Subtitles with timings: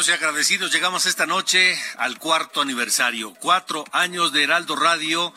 [0.00, 5.34] Contentos y agradecidos llegamos esta noche al cuarto aniversario, cuatro años de Heraldo Radio,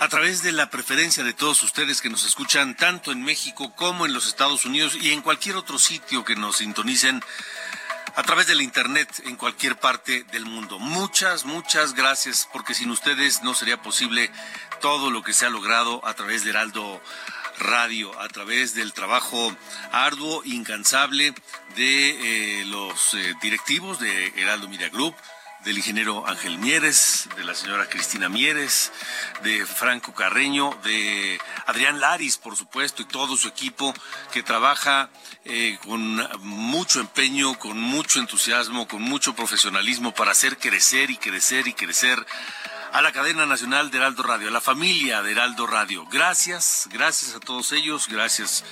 [0.00, 4.04] a través de la preferencia de todos ustedes que nos escuchan tanto en México como
[4.04, 7.22] en los Estados Unidos y en cualquier otro sitio que nos sintonicen
[8.16, 10.80] a través de la internet en cualquier parte del mundo.
[10.80, 14.32] Muchas, muchas gracias, porque sin ustedes no sería posible
[14.80, 19.54] todo lo que se ha logrado a través de Heraldo Radio, a través del trabajo
[19.92, 21.34] arduo, incansable
[21.76, 25.14] de eh, los eh, directivos de Heraldo Media Group,
[25.64, 28.92] del ingeniero Ángel Mieres, de la señora Cristina Mieres,
[29.42, 33.92] de Franco Carreño, de Adrián Laris, por supuesto, y todo su equipo
[34.32, 35.10] que trabaja
[35.44, 41.68] eh, con mucho empeño, con mucho entusiasmo, con mucho profesionalismo para hacer crecer y crecer
[41.68, 42.26] y crecer
[42.92, 46.06] a la cadena nacional de Heraldo Radio, a la familia de Heraldo Radio.
[46.10, 48.64] Gracias, gracias a todos ellos, gracias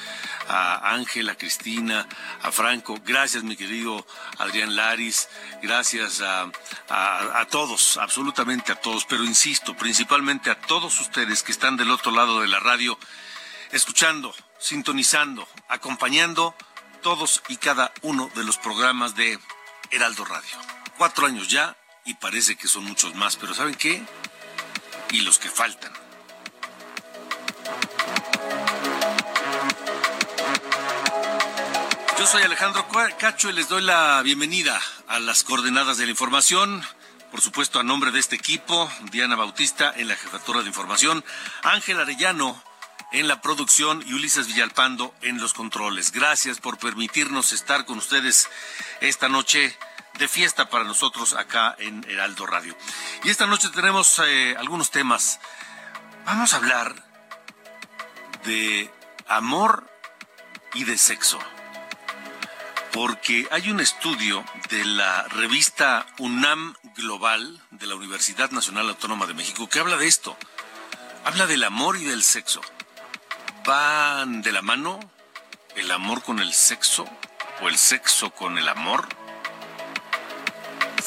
[0.48, 2.08] a Ángel, a Cristina,
[2.42, 4.04] a Franco, gracias mi querido
[4.38, 5.28] Adrián Laris,
[5.62, 6.50] gracias a,
[6.88, 11.90] a, a todos, absolutamente a todos, pero insisto, principalmente a todos ustedes que están del
[11.90, 12.98] otro lado de la radio,
[13.70, 16.54] escuchando, sintonizando, acompañando
[17.02, 19.38] todos y cada uno de los programas de
[19.90, 20.58] Heraldo Radio.
[20.96, 21.76] Cuatro años ya
[22.08, 24.02] y parece que son muchos más, pero ¿saben qué?
[25.10, 25.92] Y los que faltan.
[32.18, 32.88] Yo soy Alejandro
[33.18, 36.82] Cacho y les doy la bienvenida a las coordenadas de la información.
[37.30, 41.22] Por supuesto, a nombre de este equipo, Diana Bautista en la jefatura de información,
[41.62, 42.60] Ángel Arellano
[43.12, 46.10] en la producción y Ulises Villalpando en los controles.
[46.12, 48.48] Gracias por permitirnos estar con ustedes
[49.02, 49.76] esta noche
[50.18, 52.76] de fiesta para nosotros acá en Heraldo Radio.
[53.22, 55.40] Y esta noche tenemos eh, algunos temas.
[56.26, 57.04] Vamos a hablar
[58.44, 58.92] de
[59.28, 59.88] amor
[60.74, 61.38] y de sexo.
[62.92, 69.34] Porque hay un estudio de la revista UNAM Global de la Universidad Nacional Autónoma de
[69.34, 70.36] México que habla de esto.
[71.24, 72.60] Habla del amor y del sexo.
[73.64, 74.98] ¿Van de la mano
[75.76, 77.04] el amor con el sexo
[77.60, 79.06] o el sexo con el amor?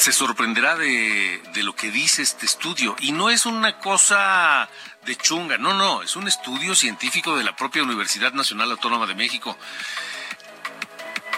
[0.01, 2.95] Se sorprenderá de, de, lo que dice este estudio.
[3.01, 4.67] Y no es una cosa
[5.05, 9.13] de chunga, no, no, es un estudio científico de la propia Universidad Nacional Autónoma de
[9.13, 9.55] México.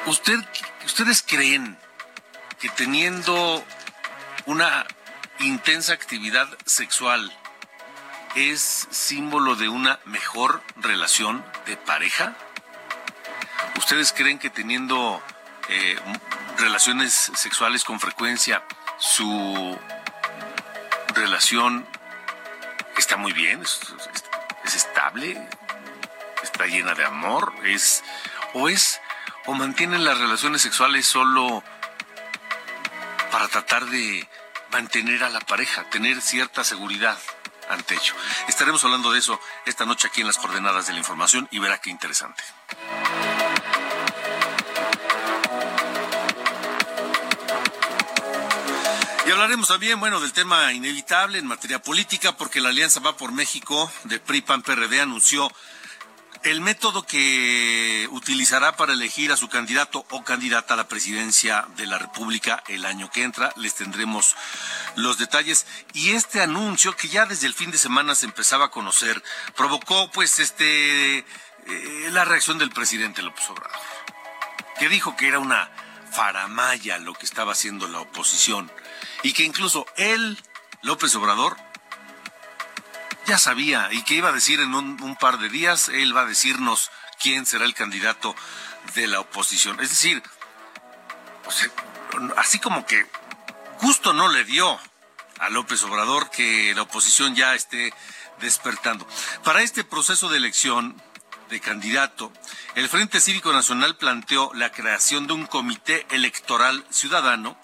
[0.06, 0.40] ¿Usted,
[0.85, 1.78] ¿Ustedes creen
[2.62, 3.66] que teniendo
[4.46, 4.88] una
[5.41, 7.38] intensa actividad sexual
[8.35, 12.34] es símbolo de una mejor relación de pareja?
[13.75, 15.22] ¿Ustedes creen que teniendo
[15.68, 15.97] eh,
[16.57, 18.63] relaciones sexuales con frecuencia,
[18.97, 19.77] su
[21.13, 21.85] relación
[22.97, 23.79] está muy bien, es,
[24.13, 24.23] es,
[24.65, 25.47] es, estable,
[26.41, 28.03] está llena de amor, es
[28.53, 29.01] o es
[29.45, 31.63] o mantienen las relaciones sexuales solo
[33.31, 34.27] para tratar de
[34.71, 37.17] mantener a la pareja, tener cierta seguridad
[37.69, 38.13] ante ello.
[38.47, 41.79] Estaremos hablando de eso esta noche aquí en las coordenadas de la información y verá
[41.79, 42.43] qué interesante.
[49.44, 53.92] Hablaremos también, bueno, del tema inevitable en materia política, porque la Alianza Va por México
[54.06, 55.51] de PRI-PAN-PRD anunció
[56.44, 61.88] el método que utilizará para elegir a su candidato o candidata a la presidencia de
[61.88, 63.51] la República el año que entra.
[63.57, 64.34] Les tendremos
[64.95, 65.66] los detalles.
[65.92, 69.22] Y este anuncio, que ya desde el fin de semana se empezaba a conocer,
[69.57, 71.25] provocó pues este eh,
[72.12, 73.78] la reacción del presidente López Obrador,
[74.80, 75.69] que dijo que era una
[76.13, 78.72] faramaya lo que estaba haciendo la oposición
[79.21, 80.38] y que incluso él,
[80.81, 81.57] López Obrador,
[83.25, 86.25] ya sabía y que iba a decir en un, par de días, él va a
[86.25, 86.91] decirnos
[87.21, 88.35] quién será el candidato
[88.95, 89.79] de la oposición.
[89.79, 90.21] Es decir,
[92.38, 93.05] así como que
[93.77, 94.79] justo no le dio
[95.39, 97.94] a López Obrador que la oposición ya esté
[98.39, 99.07] despertando.
[99.44, 101.01] Para este proceso de elección
[101.49, 102.31] de candidato,
[102.75, 107.57] el Frente Cívico Nacional planteó la creación de un comité electoral ciudadano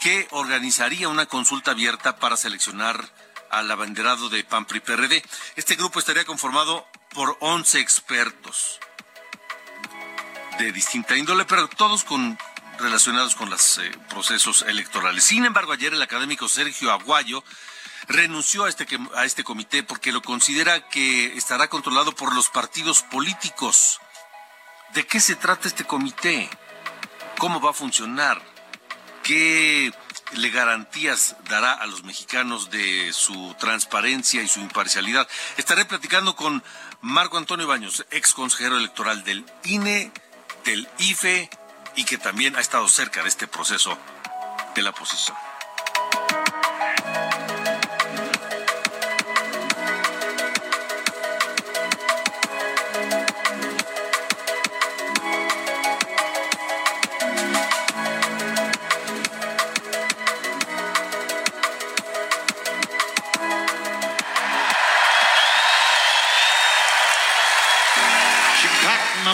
[0.00, 3.08] que organizaría una consulta abierta para seleccionar
[3.50, 5.22] al abanderado de PAMPRI PRD.
[5.56, 8.80] Este grupo estaría conformado por 11 expertos
[10.58, 12.38] de distinta índole, pero todos con
[12.78, 15.24] relacionados con los eh, procesos electorales.
[15.24, 17.44] Sin embargo, ayer el académico Sergio Aguayo
[18.08, 23.02] renunció a este, a este comité porque lo considera que estará controlado por los partidos
[23.02, 24.00] políticos.
[24.92, 26.48] ¿De qué se trata este comité?
[27.38, 28.53] ¿Cómo va a funcionar?
[29.24, 29.90] ¿Qué
[30.34, 35.26] le garantías dará a los mexicanos de su transparencia y su imparcialidad?
[35.56, 36.62] Estaré platicando con
[37.00, 40.12] Marco Antonio Baños, ex consejero electoral del INE,
[40.66, 41.48] del IFE
[41.96, 43.98] y que también ha estado cerca de este proceso
[44.74, 44.92] de la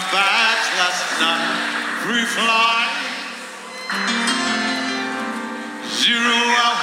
[0.01, 1.45] my bags last night,
[2.01, 2.87] free fly
[6.01, 6.81] Zero out,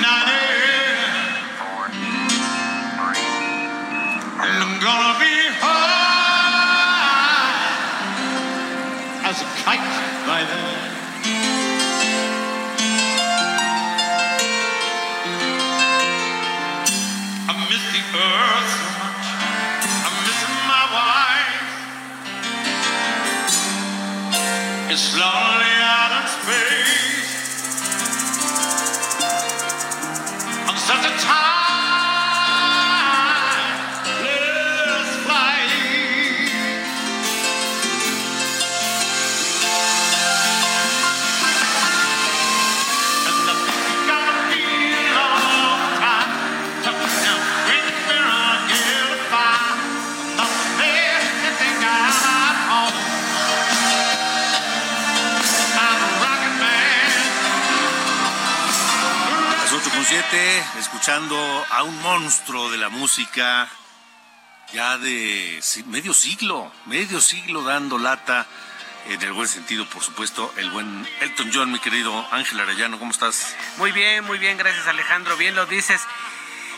[0.00, 0.28] nine
[4.40, 5.98] And I'm gonna be high
[9.28, 9.97] as a kite.
[24.98, 25.67] this lonely.
[61.88, 63.68] Un monstruo de la música
[64.72, 68.46] ya de medio siglo, medio siglo dando lata,
[69.06, 73.10] en el buen sentido, por supuesto, el buen Elton John, mi querido Ángel Arellano, ¿cómo
[73.10, 73.54] estás?
[73.78, 76.02] Muy bien, muy bien, gracias Alejandro, bien lo dices.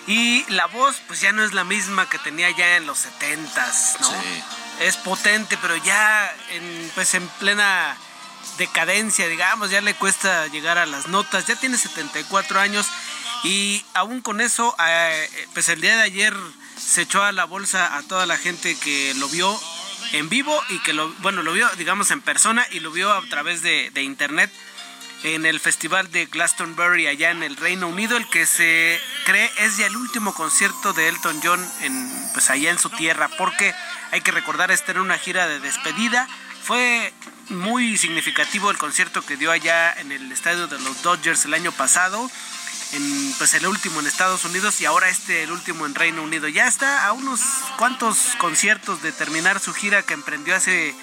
[0.06, 3.96] Y la voz, pues ya no es la misma que tenía ya en los setentas,
[4.00, 4.08] ¿no?
[4.08, 4.42] Sí.
[4.80, 7.96] Es potente, pero ya en, pues en plena
[8.58, 12.86] decadencia, digamos, ya le cuesta llegar a las notas, ya tiene 74 años
[13.44, 16.34] y aún con eso, eh, pues el día de ayer
[16.76, 19.58] se echó a la bolsa a toda la gente que lo vio
[20.12, 23.22] en vivo y que lo, bueno, lo vio, digamos, en persona y lo vio a
[23.28, 24.50] través de, internet
[25.22, 29.76] en el festival de Glastonbury allá en el Reino Unido, el que se cree es
[29.76, 33.74] ya el último concierto de Elton John en, pues allá en su tierra, porque
[34.12, 36.26] hay que recordar, esta era una gira de despedida,
[36.62, 37.12] fue
[37.50, 41.72] muy significativo el concierto que dio allá en el estadio de los Dodgers el año
[41.72, 42.30] pasado,
[42.92, 46.48] en, pues el último en Estados Unidos y ahora este el último en Reino Unido.
[46.48, 47.40] Ya está a unos
[47.78, 50.94] cuantos conciertos de terminar su gira que emprendió hace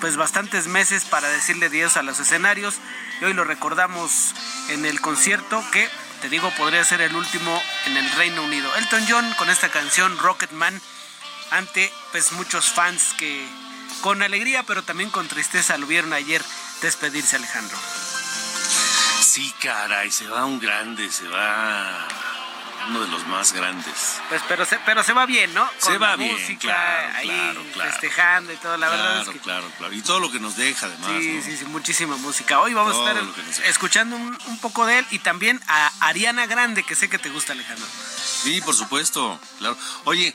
[0.00, 2.76] pues bastantes meses para decirle adiós a los escenarios
[3.20, 4.34] y hoy lo recordamos
[4.68, 5.88] en el concierto que
[6.20, 8.74] te digo podría ser el último en el Reino Unido.
[8.76, 10.80] Elton John con esta canción Rocketman
[11.50, 13.46] ante pues muchos fans que
[14.00, 16.42] con alegría pero también con tristeza lo vieron ayer
[16.80, 17.78] despedirse Alejandro.
[19.22, 22.08] Sí, caray, se va un grande, se va
[22.88, 24.20] uno de los más grandes.
[24.28, 25.68] Pues pero se, pero se va bien, ¿no?
[25.78, 27.30] se va bien, música, ahí
[27.72, 29.38] festejando y todo, la verdad es que...
[29.38, 31.10] Claro, claro, y todo lo que nos deja además.
[31.20, 32.60] Sí, sí, sí, muchísima música.
[32.60, 33.24] Hoy vamos a estar
[33.66, 37.30] escuchando un, un, poco de él y también a Ariana Grande, que sé que te
[37.30, 37.86] gusta, Alejandro.
[38.42, 39.78] Sí, por supuesto, claro.
[40.04, 40.34] Oye,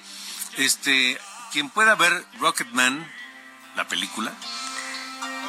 [0.55, 1.19] este,
[1.51, 3.05] quien pueda ver Rocketman,
[3.75, 4.31] la película,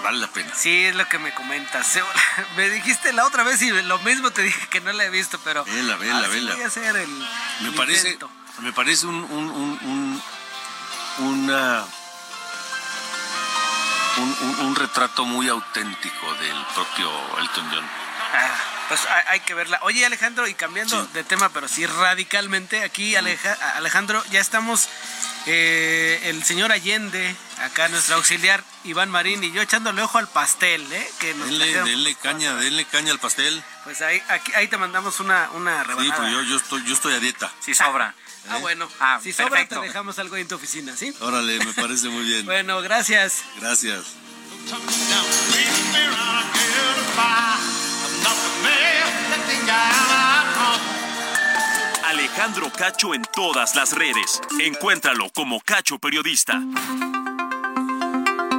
[0.02, 0.52] vale la pena.
[0.54, 1.98] Sí, es lo que me comentas.
[2.56, 5.38] Me dijiste la otra vez y lo mismo te dije que no la he visto,
[5.44, 5.64] pero.
[5.64, 6.54] Vela, vela, vela.
[6.54, 7.10] Voy a hacer el.
[7.60, 8.18] Me parece,
[8.60, 10.22] me parece un, un, un,
[11.18, 11.84] una,
[14.16, 17.84] un, un, retrato muy auténtico del propio Elton John.
[18.34, 18.50] Ah,
[18.88, 19.78] Pues hay, que verla.
[19.82, 24.88] Oye, Alejandro, y cambiando de tema, pero sí radicalmente, aquí Alejandro, ya estamos,
[25.46, 30.90] eh, el señor Allende, acá nuestro auxiliar Iván Marín y yo echándole ojo al pastel,
[30.92, 31.10] ¿eh?
[31.18, 33.62] Que denle, caña, denle caña al pastel.
[33.84, 36.14] Pues ahí, aquí, ahí te mandamos una, una rebanada.
[36.14, 37.52] Sí, pues yo, yo, estoy, yo estoy a dieta.
[37.60, 38.14] Sí, sobra.
[38.50, 38.60] Ah, ¿Eh?
[38.62, 38.88] bueno.
[38.98, 41.12] Ah, si sobra, te dejamos algo en tu oficina, ¿sí?
[41.20, 42.46] Órale, me parece muy bien.
[42.46, 43.42] bueno, gracias.
[43.60, 44.06] Gracias.
[52.04, 54.40] Alejandro Cacho en todas las redes.
[54.60, 56.58] Encuéntralo como Cacho Periodista.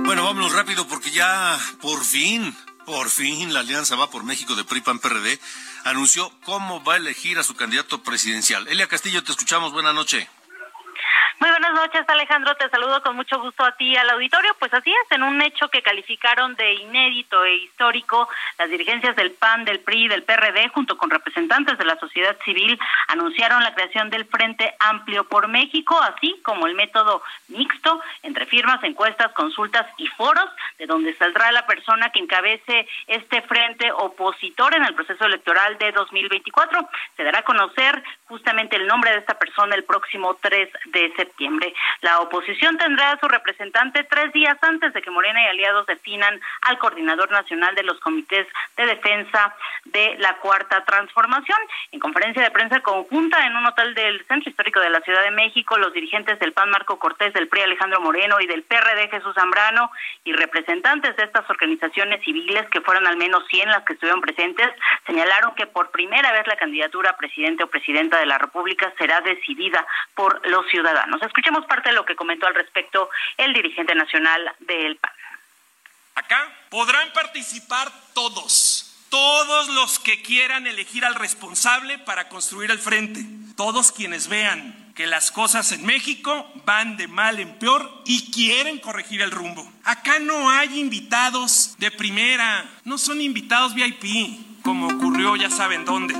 [0.09, 4.63] Bueno, vámonos rápido porque ya por fin, por fin la Alianza va por México de
[4.63, 5.39] PRI-PAN PRD
[5.83, 8.67] anunció cómo va a elegir a su candidato presidencial.
[8.69, 9.71] Elia Castillo, te escuchamos.
[9.71, 10.27] Buenas noches.
[11.39, 12.53] Muy buenas noches, Alejandro.
[12.55, 14.53] Te saludo con mucho gusto a ti al auditorio.
[14.59, 19.31] Pues así es, en un hecho que calificaron de inédito e histórico, las dirigencias del
[19.31, 24.09] PAN, del PRI, del PRD, junto con representantes de la sociedad civil, anunciaron la creación
[24.09, 30.07] del Frente Amplio por México, así como el método mixto entre firmas, encuestas, consultas y
[30.07, 35.77] foros, de donde saldrá la persona que encabece este frente opositor en el proceso electoral
[35.77, 36.89] de 2024.
[37.15, 41.73] Se dará a conocer justamente el nombre de esta persona el próximo 3 de septiembre.
[42.01, 46.39] La oposición tendrá a su representante tres días antes de que Morena y aliados definan
[46.61, 48.47] al coordinador nacional de los comités
[48.77, 51.57] de defensa de la Cuarta Transformación.
[51.91, 55.31] En conferencia de prensa conjunta en un hotel del Centro Histórico de la Ciudad de
[55.31, 59.33] México, los dirigentes del PAN Marco Cortés, del PRI Alejandro Moreno y del PRD Jesús
[59.35, 59.91] Zambrano
[60.23, 64.69] y representantes de estas organizaciones civiles, que fueron al menos 100 las que estuvieron presentes,
[65.05, 69.21] señalaron que por primera vez la candidatura a presidente o presidenta de la República será
[69.21, 69.85] decidida
[70.15, 70.88] por los ciudadanos.
[71.21, 75.11] Escuchemos parte de lo que comentó al respecto el dirigente nacional del PAN.
[76.15, 83.21] Acá podrán participar todos, todos los que quieran elegir al responsable para construir el frente,
[83.55, 88.79] todos quienes vean que las cosas en México van de mal en peor y quieren
[88.79, 89.65] corregir el rumbo.
[89.85, 96.15] Acá no hay invitados de primera, no son invitados VIP, como ocurrió ya saben dónde.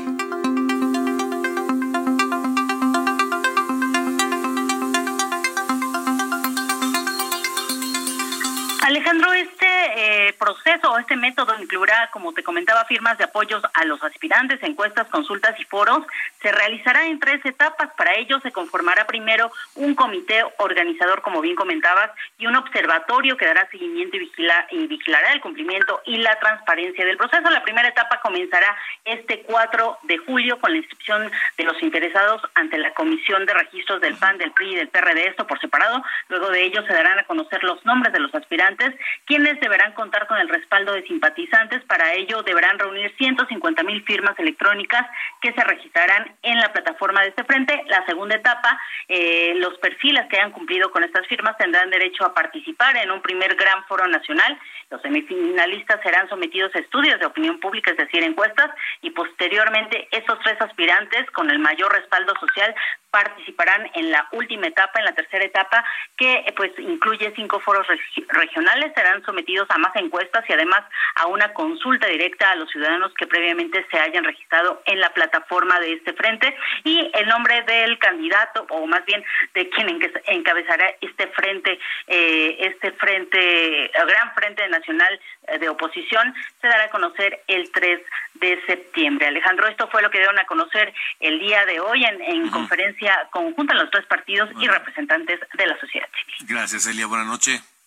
[9.10, 13.84] Alejandro, este eh, proceso o este método incluirá, como te comentaba, firmas de apoyos a
[13.86, 16.06] los aspirantes, encuestas, consultas y foros.
[16.44, 17.90] Se realizará en tres etapas.
[17.98, 23.48] Para ello se conformará primero un comité organizador, como bien comentabas, y un observatorio que
[23.48, 24.32] dará seguimiento y,
[24.72, 27.50] y vigilará el cumplimiento y la transparencia del proceso.
[27.50, 32.78] La primera etapa comenzará este 4 de julio con la inscripción de los interesados ante
[32.78, 36.04] la Comisión de Registros del PAN, del PRI y del PRD, esto por separado.
[36.28, 40.28] Luego de ello se darán a conocer los nombres de los aspirantes quienes deberán contar
[40.28, 41.84] con el respaldo de simpatizantes.
[41.86, 45.06] Para ello deberán reunir 150 mil firmas electrónicas
[45.42, 47.84] que se registrarán en la plataforma de este frente.
[47.88, 52.34] La segunda etapa, eh, los perfiles que hayan cumplido con estas firmas tendrán derecho a
[52.34, 54.58] participar en un primer gran foro nacional.
[54.90, 60.40] Los semifinalistas serán sometidos a estudios de opinión pública, es decir, encuestas, y posteriormente esos
[60.40, 62.74] tres aspirantes con el mayor respaldo social
[63.12, 65.84] participarán en la última etapa, en la tercera etapa,
[66.18, 67.88] que pues incluye cinco foros
[68.30, 70.82] regionales, serán sometidos a más encuestas y además
[71.16, 75.80] a una consulta directa a los ciudadanos que previamente se hayan registrado en la plataforma
[75.80, 81.28] de este frente y el nombre del candidato o más bien de quien encabezará este
[81.28, 87.72] frente, eh, este frente, gran frente nacional eh, de oposición, se dará a conocer el
[87.72, 88.00] 3
[88.36, 89.28] de septiembre.
[89.28, 93.74] Alejandro, esto fue lo que dieron a conocer el día de hoy en, conferencia conjunta
[93.74, 96.50] los tres partidos y representantes de la sociedad civil.
[96.50, 97.08] Gracias, Elia.
[97.08, 97.79] Buenas noches.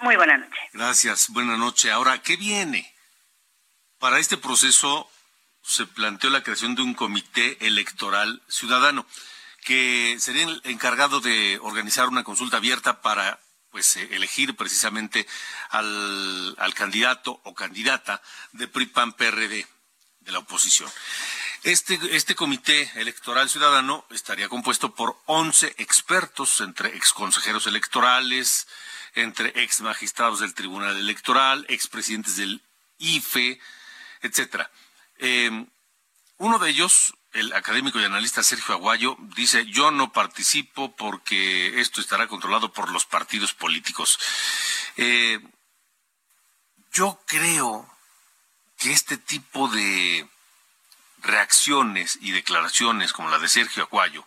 [0.00, 0.60] Muy buena noche.
[0.72, 1.90] Gracias, buena noche.
[1.90, 2.94] Ahora, ¿qué viene?
[3.98, 5.10] Para este proceso
[5.62, 9.06] se planteó la creación de un comité electoral ciudadano
[9.64, 15.26] que sería el encargado de organizar una consulta abierta para pues eh, elegir precisamente
[15.70, 18.22] al, al, candidato o candidata
[18.52, 19.66] de PRI-PAN PRD
[20.20, 20.90] de la oposición.
[21.62, 28.68] Este, este comité electoral ciudadano estaría compuesto por 11 expertos, entre exconsejeros electorales,
[29.16, 32.62] entre ex magistrados del Tribunal Electoral, expresidentes del
[32.98, 33.58] IFE,
[34.20, 34.70] etcétera.
[35.18, 35.66] Eh,
[36.38, 42.00] uno de ellos, el académico y analista Sergio Aguayo, dice, yo no participo porque esto
[42.00, 44.18] estará controlado por los partidos políticos.
[44.98, 45.40] Eh,
[46.92, 47.90] yo creo
[48.78, 50.28] que este tipo de
[51.22, 54.26] reacciones y declaraciones como la de Sergio Aguayo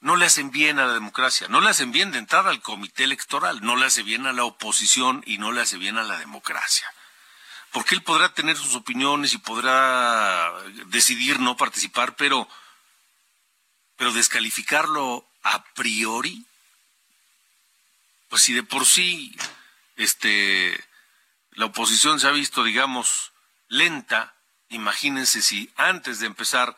[0.00, 3.04] no le hacen bien a la democracia, no le hacen bien de entrada al comité
[3.04, 6.18] electoral, no le hace bien a la oposición y no le hace bien a la
[6.18, 6.90] democracia.
[7.72, 10.52] porque él podrá tener sus opiniones y podrá
[10.86, 12.48] decidir no participar, pero,
[13.96, 16.44] pero descalificarlo a priori,
[18.28, 19.36] pues si de por sí
[19.94, 20.82] este,
[21.52, 23.30] la oposición se ha visto, digamos,
[23.68, 24.34] lenta,
[24.68, 26.76] imagínense si antes de empezar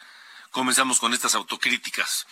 [0.53, 2.27] comenzamos con estas autocríticas.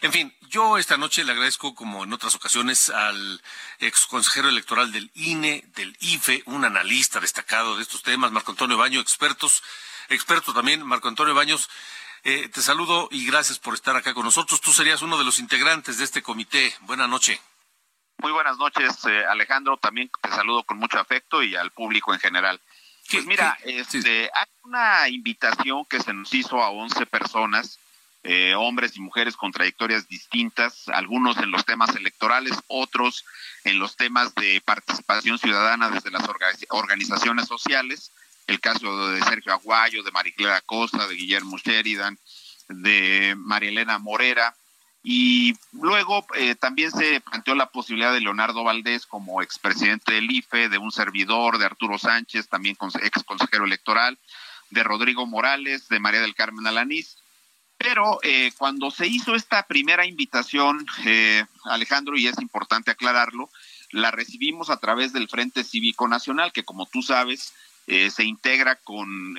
[0.00, 3.42] En fin, yo esta noche le agradezco, como en otras ocasiones, al
[3.80, 8.78] ex consejero electoral del INE, del IFE, un analista destacado de estos temas, Marco Antonio
[8.78, 9.62] Baño, expertos,
[10.08, 11.68] experto también, Marco Antonio Baños.
[12.22, 14.62] Eh, te saludo y gracias por estar acá con nosotros.
[14.62, 16.74] Tú serías uno de los integrantes de este comité.
[16.82, 17.38] Buenas noches.
[18.18, 19.76] Muy buenas noches, eh, Alejandro.
[19.76, 22.60] También te saludo con mucho afecto y al público en general.
[23.10, 27.78] Pues mira, este, hay una invitación que se nos hizo a 11 personas,
[28.22, 33.24] eh, hombres y mujeres con trayectorias distintas, algunos en los temas electorales, otros
[33.64, 36.22] en los temas de participación ciudadana desde las
[36.70, 38.12] organizaciones sociales.
[38.46, 42.18] El caso de Sergio Aguayo, de Mariclera Costa, de Guillermo Sheridan,
[42.68, 44.54] de María Elena Morera,
[45.06, 50.70] y luego eh, también se planteó la posibilidad de Leonardo Valdés como expresidente del IFE,
[50.70, 54.18] de un servidor, de Arturo Sánchez, también ex consejero electoral,
[54.70, 57.18] de Rodrigo Morales, de María del Carmen Alanís.
[57.76, 63.50] Pero eh, cuando se hizo esta primera invitación, eh, Alejandro, y es importante aclararlo,
[63.90, 67.52] la recibimos a través del Frente Cívico Nacional, que como tú sabes,
[67.86, 69.36] se integra con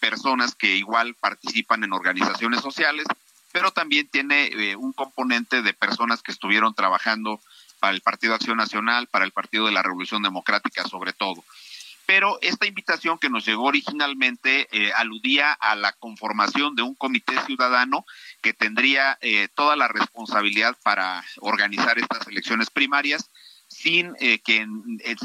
[0.00, 3.06] personas que igual participan en organizaciones sociales,
[3.56, 7.40] pero también tiene eh, un componente de personas que estuvieron trabajando
[7.80, 11.42] para el Partido Acción Nacional, para el Partido de la Revolución Democrática sobre todo.
[12.04, 17.32] Pero esta invitación que nos llegó originalmente eh, aludía a la conformación de un comité
[17.46, 18.04] ciudadano
[18.42, 23.30] que tendría eh, toda la responsabilidad para organizar estas elecciones primarias,
[23.68, 24.66] sin, que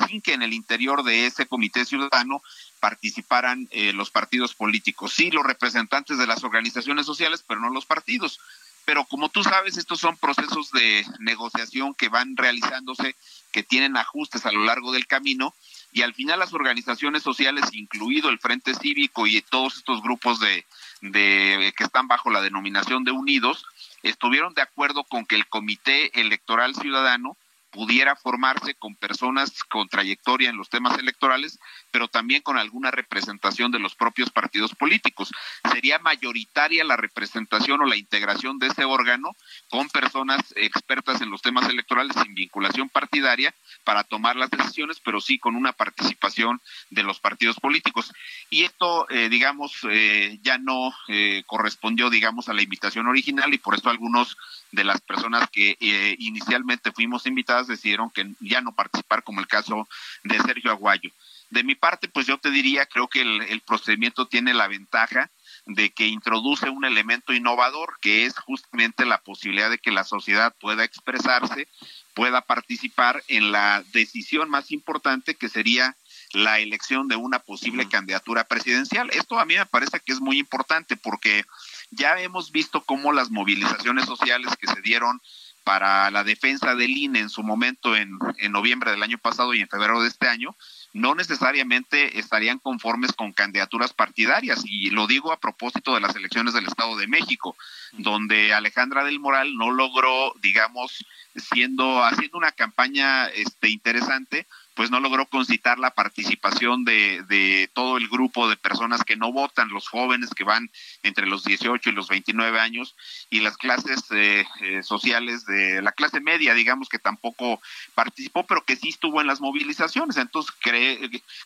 [0.07, 2.41] sin que en el interior de ese comité ciudadano
[2.81, 7.85] participaran eh, los partidos políticos, sí los representantes de las organizaciones sociales, pero no los
[7.85, 8.39] partidos.
[8.85, 13.15] Pero como tú sabes, estos son procesos de negociación que van realizándose,
[13.51, 15.53] que tienen ajustes a lo largo del camino,
[15.93, 20.65] y al final las organizaciones sociales, incluido el Frente Cívico y todos estos grupos de,
[21.01, 23.63] de que están bajo la denominación de Unidos,
[24.01, 27.37] estuvieron de acuerdo con que el Comité Electoral Ciudadano
[27.71, 31.59] pudiera formarse con personas con trayectoria en los temas electorales,
[31.91, 35.31] pero también con alguna representación de los propios partidos políticos.
[35.71, 39.35] Sería mayoritaria la representación o la integración de ese órgano
[39.69, 45.21] con personas expertas en los temas electorales sin vinculación partidaria para tomar las decisiones, pero
[45.21, 48.13] sí con una participación de los partidos políticos.
[48.49, 53.57] Y esto, eh, digamos, eh, ya no eh, correspondió, digamos, a la invitación original y
[53.57, 54.37] por eso algunos
[54.71, 59.47] de las personas que eh, inicialmente fuimos invitadas decidieron que ya no participar, como el
[59.47, 59.87] caso
[60.23, 61.11] de Sergio Aguayo.
[61.51, 65.29] De mi parte, pues yo te diría, creo que el, procedimiento tiene la ventaja
[65.65, 70.55] de que introduce un elemento innovador, que es justamente la posibilidad de que la sociedad
[70.61, 71.67] pueda expresarse,
[72.13, 75.97] pueda participar en la decisión más importante que sería
[76.31, 79.09] la elección de una posible candidatura presidencial.
[79.11, 81.43] Esto a mí me parece que es muy importante porque
[81.89, 85.21] ya hemos visto cómo las movilizaciones sociales que se dieron
[85.63, 89.61] para la defensa del INE en su momento en, en noviembre del año pasado y
[89.61, 90.55] en febrero de este año,
[90.93, 94.63] no necesariamente estarían conformes con candidaturas partidarias.
[94.65, 97.55] Y lo digo a propósito de las elecciones del Estado de México,
[97.93, 104.99] donde Alejandra del Moral no logró, digamos, siendo, haciendo una campaña este, interesante, pues no
[104.99, 109.87] logró concitar la participación de, de, todo el grupo de personas que no votan, los
[109.87, 110.71] jóvenes que van
[111.03, 112.95] entre los 18 y los 29 años
[113.29, 117.61] y las clases eh, eh, sociales de la clase media, digamos que tampoco
[117.95, 120.17] participó, pero que sí estuvo en las movilizaciones.
[120.17, 120.53] Entonces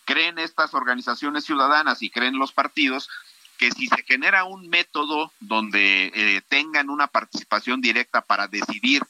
[0.05, 3.09] creen estas organizaciones ciudadanas y creen los partidos
[3.57, 9.01] que si se genera un método donde eh, tengan una participación directa para decidir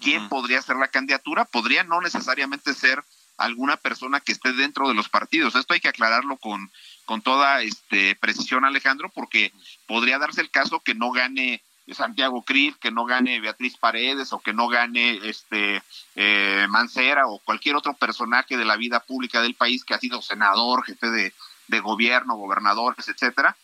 [0.00, 3.02] quién podría ser la candidatura, podría no necesariamente ser
[3.38, 5.54] alguna persona que esté dentro de los partidos.
[5.54, 6.70] Esto hay que aclararlo con,
[7.06, 9.52] con toda este, precisión, Alejandro, porque
[9.86, 11.62] podría darse el caso que no gane
[11.94, 15.82] Santiago Cris, que no gane Beatriz Paredes o que no gane este
[16.16, 20.20] eh, Mancera o cualquier otro personaje de la vida pública del país que ha sido
[20.20, 21.32] senador, jefe de,
[21.68, 23.56] de gobierno, gobernadores, etcétera,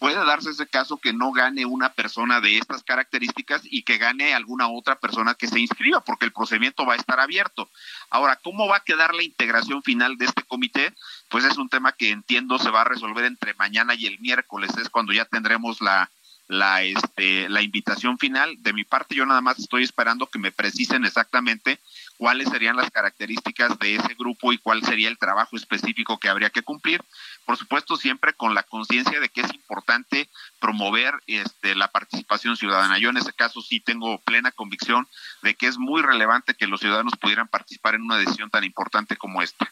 [0.00, 4.34] puede darse ese caso que no gane una persona de estas características y que gane
[4.34, 7.70] alguna otra persona que se inscriba, porque el procedimiento va a estar abierto.
[8.08, 10.94] Ahora, ¿cómo va a quedar la integración final de este comité?
[11.28, 14.76] Pues es un tema que entiendo se va a resolver entre mañana y el miércoles,
[14.78, 16.10] es cuando ya tendremos la
[16.50, 18.56] la, este, la invitación final.
[18.58, 21.78] De mi parte, yo nada más estoy esperando que me precisen exactamente
[22.18, 26.50] cuáles serían las características de ese grupo y cuál sería el trabajo específico que habría
[26.50, 27.02] que cumplir.
[27.46, 32.98] Por supuesto, siempre con la conciencia de que es importante promover este, la participación ciudadana.
[32.98, 35.06] Yo en ese caso sí tengo plena convicción
[35.42, 39.16] de que es muy relevante que los ciudadanos pudieran participar en una decisión tan importante
[39.16, 39.70] como esta.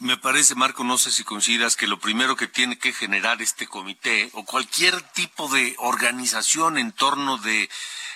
[0.00, 3.66] Me parece, Marco, no sé si coincidas, que lo primero que tiene que generar este
[3.66, 7.68] comité o cualquier tipo de organización en torno de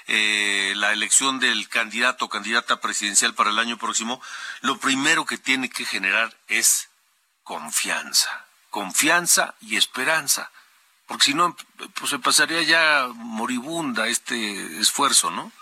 [0.07, 4.23] eh, la elección del candidato o candidata presidencial para el año próximo,
[4.63, 6.89] lo primero que tiene que generar es
[7.43, 10.51] confianza, confianza y esperanza,
[11.07, 11.55] porque si no,
[11.93, 15.53] pues se pasaría ya moribunda este esfuerzo, ¿no?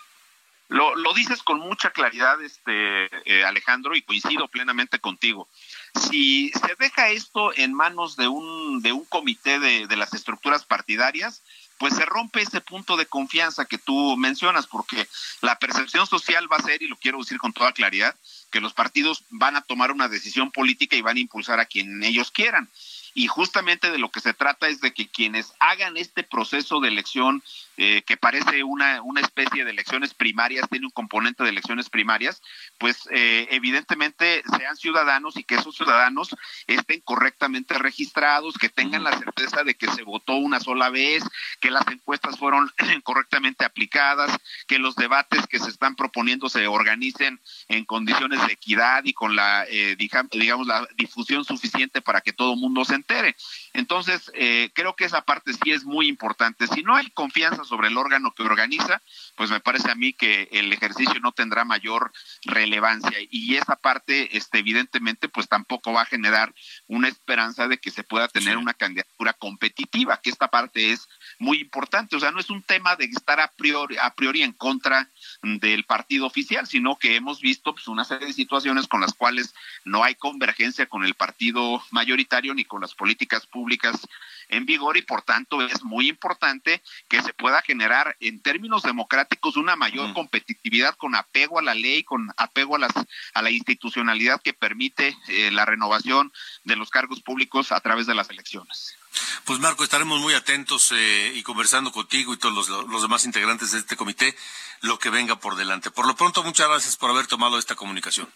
[0.68, 5.48] Lo, lo dices con mucha claridad, este eh, Alejandro, y coincido plenamente contigo
[5.94, 10.64] si se deja esto en manos de un, de un comité de, de las estructuras
[10.64, 11.42] partidarias,
[11.78, 15.08] pues se rompe ese punto de confianza que tú mencionas, porque
[15.40, 18.14] la percepción social va a ser, y lo quiero decir con toda claridad,
[18.50, 22.02] que los partidos van a tomar una decisión política y van a impulsar a quien
[22.04, 22.70] ellos quieran
[23.14, 26.88] y justamente de lo que se trata es de que quienes hagan este proceso de
[26.88, 27.42] elección
[27.76, 32.42] eh, que parece una, una especie de elecciones primarias, tiene un componente de elecciones primarias,
[32.78, 36.34] pues eh, evidentemente sean ciudadanos y que esos ciudadanos
[36.66, 41.24] estén correctamente registrados, que tengan la certeza de que se votó una sola vez,
[41.60, 42.70] que las encuestas fueron
[43.04, 49.04] correctamente aplicadas, que los debates que se están proponiendo se organicen en condiciones de equidad
[49.04, 53.36] y con la, eh, digamos, la difusión suficiente para que todo el mundo se entere.
[53.72, 54.30] Entonces,
[54.74, 56.66] creo que esa parte sí es muy importante.
[56.66, 59.02] Si no hay confianza sobre el órgano que organiza,
[59.36, 62.12] pues me parece a mí que el ejercicio no tendrá mayor
[62.44, 66.54] relevancia y esa parte, este, evidentemente, pues tampoco va a generar
[66.86, 71.08] una esperanza de que se pueda tener una candidatura competitiva, que esta parte es
[71.42, 72.14] muy importante.
[72.14, 75.10] O sea, no es un tema de estar a priori, a priori en contra
[75.42, 79.52] del partido oficial, sino que hemos visto pues, una serie de situaciones con las cuales
[79.84, 84.06] no hay convergencia con el partido mayoritario ni con las políticas públicas
[84.48, 89.56] en vigor y por tanto es muy importante que se pueda generar en términos democráticos
[89.56, 92.92] una mayor competitividad con apego a la ley, con apego a, las,
[93.34, 96.32] a la institucionalidad que permite eh, la renovación
[96.64, 98.96] de los cargos públicos a través de las elecciones.
[99.44, 103.72] Pues Marco, estaremos muy atentos eh, y conversando contigo y todos los, los, demás integrantes
[103.72, 104.36] de este comité
[104.80, 105.90] lo que venga por delante.
[105.90, 108.28] Por lo pronto, muchas gracias por haber tomado esta comunicación.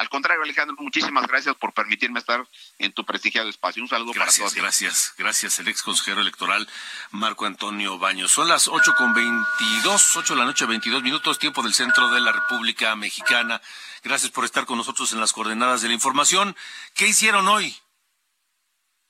[0.00, 3.82] Al contrario, Alejandro, muchísimas gracias por permitirme estar en tu prestigiado espacio.
[3.82, 4.54] Un saludo para todos.
[4.54, 6.66] Gracias, gracias, el ex consejero electoral
[7.10, 8.30] Marco Antonio Baños.
[8.30, 12.20] Son las ocho con veintidós, ocho de la noche, veintidós minutos, tiempo del centro de
[12.20, 13.60] la República Mexicana.
[14.02, 16.56] Gracias por estar con nosotros en las coordenadas de la información.
[16.94, 17.76] ¿Qué hicieron hoy?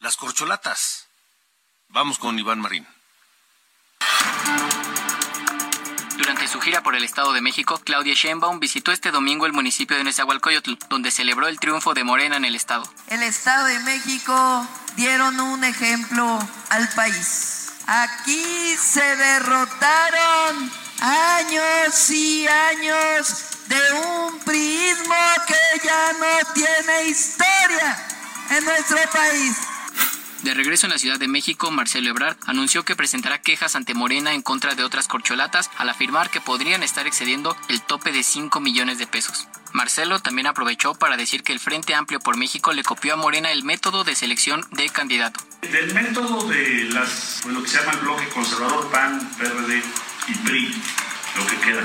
[0.00, 1.08] Las corcholatas.
[1.88, 2.86] Vamos con Iván Marín.
[6.16, 9.98] Durante su gira por el Estado de México, Claudia Sheinbaum visitó este domingo el municipio
[9.98, 12.90] de Nezahualcóyotl, donde celebró el triunfo de Morena en el Estado.
[13.08, 16.38] El Estado de México dieron un ejemplo
[16.70, 17.72] al país.
[17.86, 25.14] Aquí se derrotaron años y años de un prismo
[25.46, 28.08] que ya no tiene historia
[28.50, 29.56] en nuestro país.
[30.42, 34.33] De regreso en la Ciudad de México, Marcelo Ebrard anunció que presentará quejas ante Morena
[34.33, 38.59] en contra de otras corcholatas al afirmar que podrían estar excediendo el tope de 5
[38.59, 39.48] millones de pesos.
[39.72, 43.53] Marcelo también aprovechó para decir que el Frente Amplio por México le copió a Morena
[43.53, 45.40] el método de selección de candidato.
[45.61, 49.83] Del método de pues, lo que se llama el bloque conservador, PAN, PRD
[50.29, 50.83] y PRI,
[51.37, 51.83] lo que queda,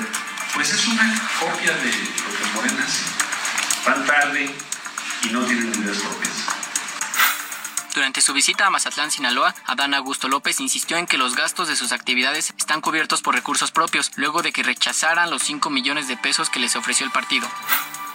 [0.53, 3.03] pues es una copia de lo que Morena hace.
[3.85, 4.49] Van tarde
[5.23, 6.54] y no tienen ideas propias.
[7.95, 11.77] Durante su visita a Mazatlán, Sinaloa, Adán Augusto López insistió en que los gastos de
[11.77, 16.17] sus actividades están cubiertos por recursos propios, luego de que rechazaran los 5 millones de
[16.17, 17.47] pesos que les ofreció el partido.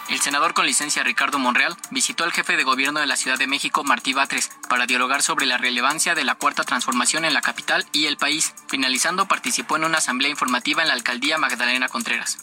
[0.07, 3.47] El senador con licencia Ricardo Monreal visitó al jefe de gobierno de la Ciudad de
[3.47, 7.87] México, Martí Batres, para dialogar sobre la relevancia de la cuarta transformación en la capital
[7.91, 8.53] y el país.
[8.67, 12.37] Finalizando, participó en una asamblea informativa en la alcaldía Magdalena Contreras.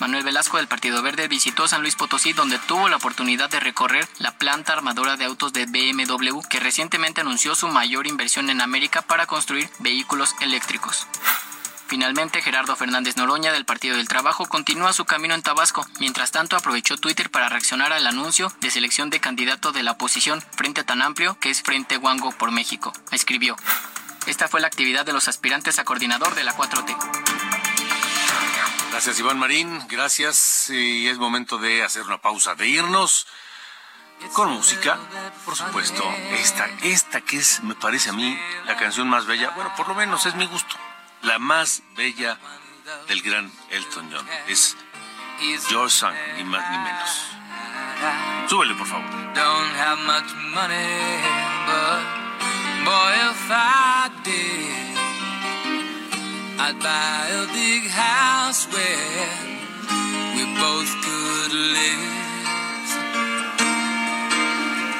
[0.00, 4.08] Manuel Velasco del Partido Verde visitó San Luis Potosí donde tuvo la oportunidad de recorrer
[4.18, 9.02] la planta armadora de autos de BMW que recientemente anunció su mayor inversión en América
[9.02, 11.06] para construir vehículos eléctricos.
[11.86, 15.86] Finalmente, Gerardo Fernández Noroña del Partido del Trabajo continúa su camino en Tabasco.
[16.00, 20.42] Mientras tanto, aprovechó Twitter para reaccionar al anuncio de selección de candidato de la oposición
[20.56, 22.92] frente tan amplio que es Frente Guango por México.
[23.12, 23.56] Escribió.
[24.26, 27.33] Esta fue la actividad de los aspirantes a coordinador de la 4T.
[28.94, 29.84] Gracias, Iván Marín.
[29.88, 30.70] Gracias.
[30.70, 33.26] Y es momento de hacer una pausa, de irnos
[34.34, 35.00] con música,
[35.44, 36.04] por supuesto.
[36.38, 39.50] Esta, esta que es, me parece a mí, la canción más bella.
[39.50, 40.76] Bueno, por lo menos es mi gusto.
[41.22, 42.38] la más bella
[43.08, 44.28] del gran Elton John.
[44.46, 44.76] Es
[45.70, 48.48] Your Song, ni más ni menos.
[48.48, 49.10] Súbele, por favor.
[49.34, 51.18] Don't have much money,
[51.66, 52.24] but
[56.56, 59.28] I'd buy a big house where
[60.34, 62.24] we both could live.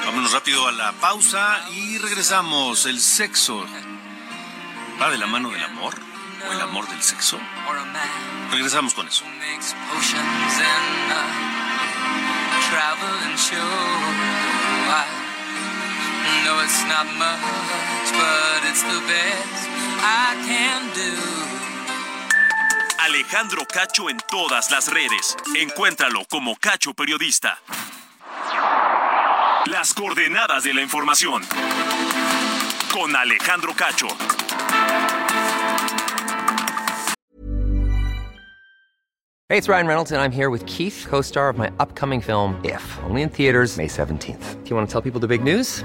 [0.05, 2.87] Vámonos rápido a la pausa y regresamos.
[2.87, 3.65] El sexo
[5.01, 5.95] va de la mano del amor
[6.49, 7.39] o el amor del sexo.
[8.51, 9.25] Regresamos con eso.
[23.35, 25.37] Alejandro Cacho en todas las redes.
[25.57, 27.59] Encuéntralo como Cacho Periodista.
[29.67, 31.43] Las coordenadas de la información.
[32.93, 34.09] Con Alejandro Cacho.
[39.49, 42.61] Hey, it's Ryan Reynolds, and I'm here with Keith, co star of my upcoming film,
[42.65, 44.65] If, only in theaters, May 17th.
[44.65, 45.85] Do you want to tell people the big news?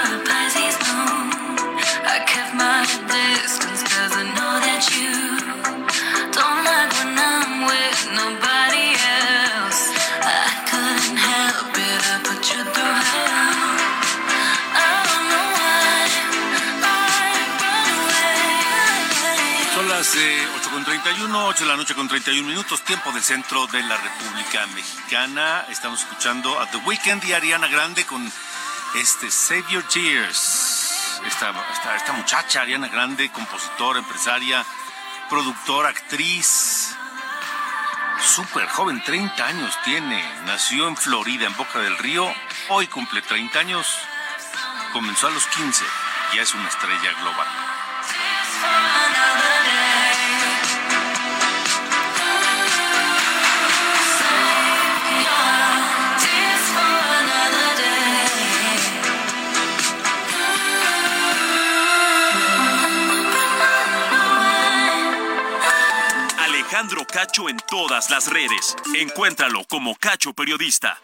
[20.01, 23.95] las eh, 8.31, 8 de la noche con 31 minutos, tiempo del centro de la
[23.97, 25.67] República Mexicana.
[25.69, 28.25] Estamos escuchando a The Weeknd y Ariana Grande con
[28.95, 31.19] este Save Your Tears.
[31.27, 34.65] Esta, esta, esta muchacha, Ariana Grande, compositora, empresaria,
[35.29, 36.95] productora, actriz.
[38.19, 40.23] Súper joven, 30 años tiene.
[40.47, 42.33] Nació en Florida, en Boca del Río.
[42.69, 43.87] Hoy cumple 30 años.
[44.93, 45.85] Comenzó a los 15.
[46.33, 47.60] Ya es una estrella global.
[66.81, 68.75] Alejandro Cacho en todas las redes.
[68.95, 70.99] Encuéntralo como Cacho Periodista.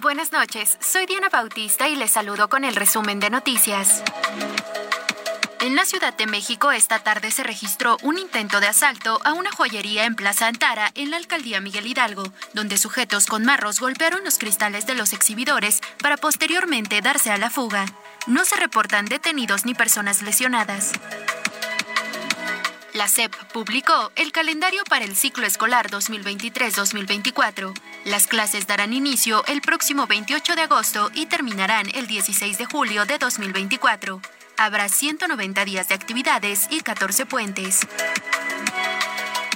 [0.00, 4.04] Buenas noches, soy Diana Bautista y les saludo con el resumen de noticias.
[5.58, 9.50] En la Ciudad de México esta tarde se registró un intento de asalto a una
[9.50, 14.38] joyería en Plaza Antara, en la alcaldía Miguel Hidalgo, donde sujetos con marros golpearon los
[14.38, 17.84] cristales de los exhibidores para posteriormente darse a la fuga.
[18.28, 20.92] No se reportan detenidos ni personas lesionadas.
[22.94, 27.72] La SEP publicó el calendario para el ciclo escolar 2023-2024.
[28.04, 33.06] Las clases darán inicio el próximo 28 de agosto y terminarán el 16 de julio
[33.06, 34.20] de 2024.
[34.58, 37.80] Habrá 190 días de actividades y 14 puentes.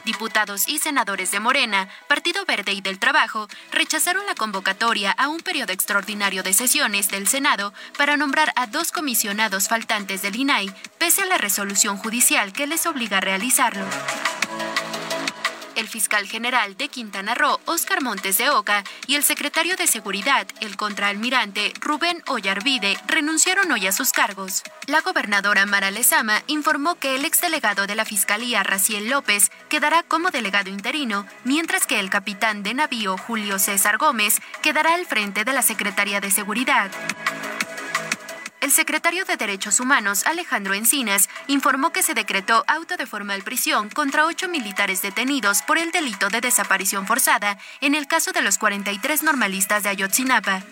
[0.06, 5.40] Diputados y senadores de Morena, Partido Verde y del Trabajo rechazaron la convocatoria a un
[5.40, 11.22] periodo extraordinario de sesiones del Senado para nombrar a dos comisionados faltantes del INAI, pese
[11.22, 13.84] a la resolución judicial que les obliga a realizarlo.
[15.76, 20.46] El fiscal general de Quintana Roo, Óscar Montes de Oca, y el secretario de Seguridad,
[20.62, 24.62] el contraalmirante Rubén Ollarvide, renunciaron hoy a sus cargos.
[24.86, 30.30] La gobernadora Mara Lezama informó que el exdelegado de la Fiscalía, Raciel López, quedará como
[30.30, 35.52] delegado interino, mientras que el capitán de navío, Julio César Gómez, quedará al frente de
[35.52, 36.90] la Secretaría de Seguridad.
[38.60, 43.90] El secretario de Derechos Humanos, Alejandro Encinas, informó que se decretó auto de formal prisión
[43.90, 48.58] contra ocho militares detenidos por el delito de desaparición forzada en el caso de los
[48.58, 50.62] 43 normalistas de Ayotzinapa.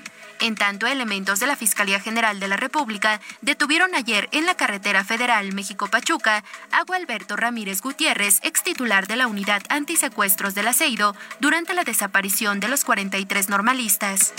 [0.40, 5.04] En tanto, elementos de la Fiscalía General de la República detuvieron ayer en la carretera
[5.04, 11.74] federal México-Pachuca a Gualberto Ramírez Gutiérrez, ex titular de la Unidad Antisecuestros del Aceido, durante
[11.74, 14.34] la desaparición de los 43 normalistas.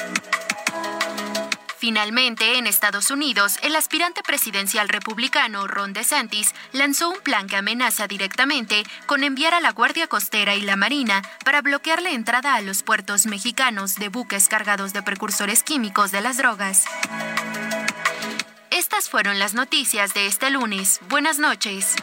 [1.86, 8.08] Finalmente, en Estados Unidos, el aspirante presidencial republicano Ron DeSantis lanzó un plan que amenaza
[8.08, 12.62] directamente con enviar a la Guardia Costera y la Marina para bloquear la entrada a
[12.62, 16.86] los puertos mexicanos de buques cargados de precursores químicos de las drogas.
[18.72, 21.00] Estas fueron las noticias de este lunes.
[21.08, 21.94] Buenas noches.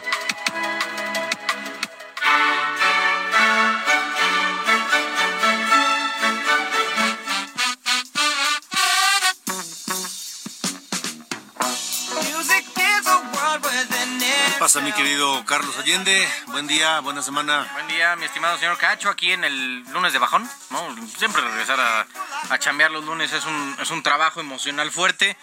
[14.63, 16.25] Pasa, mi querido Carlos Allende?
[16.47, 17.69] Buen día, buena semana.
[17.73, 20.95] Buen día, mi estimado señor Cacho, aquí en el lunes de bajón, ¿no?
[21.17, 22.07] Siempre regresar a,
[22.49, 25.35] a chambear los lunes es un, es un trabajo emocional fuerte,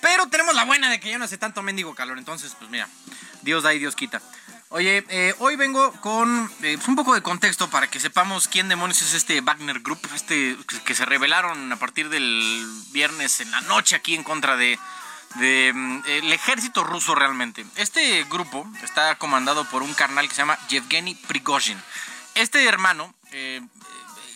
[0.00, 2.88] pero tenemos la buena de que ya no hace tanto mendigo calor, entonces, pues mira,
[3.42, 4.22] Dios da y Dios quita.
[4.70, 8.70] Oye, eh, hoy vengo con eh, pues un poco de contexto para que sepamos quién
[8.70, 10.56] demonios es este Wagner Group, este
[10.86, 14.78] que- se revelaron a partir del viernes en la noche aquí en contra de,
[15.36, 17.64] de, mm, ejército ruso realmente.
[17.76, 21.80] Este grupo está comandado por un carnal que se llama Yevgeny Prigozhin.
[22.34, 23.60] Este hermano eh,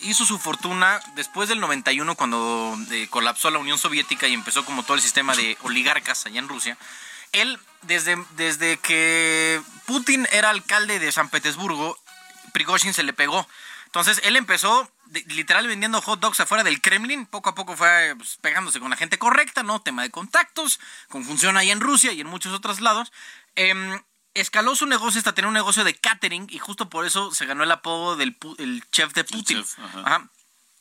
[0.02, 4.82] hizo su fortuna después del 91 cuando eh, colapsó la Unión Soviética y empezó como
[4.82, 6.76] todo el sistema de oligarcas allá en Rusia.
[7.32, 11.98] Él, desde, desde que Putin era alcalde de San Petersburgo,
[12.52, 13.46] Prigozhin se le pegó.
[13.86, 18.14] Entonces él empezó de- literal vendiendo hot dogs afuera del Kremlin, poco a poco fue
[18.16, 19.80] pues, pegándose con la gente correcta, ¿no?
[19.80, 23.12] Tema de contactos, con función ahí en Rusia y en muchos otros lados.
[23.54, 24.00] Em,
[24.34, 27.64] escaló su negocio hasta tener un negocio de catering y justo por eso se ganó
[27.64, 29.64] el apodo del el chef de Putin.
[29.78, 30.28] Ajá.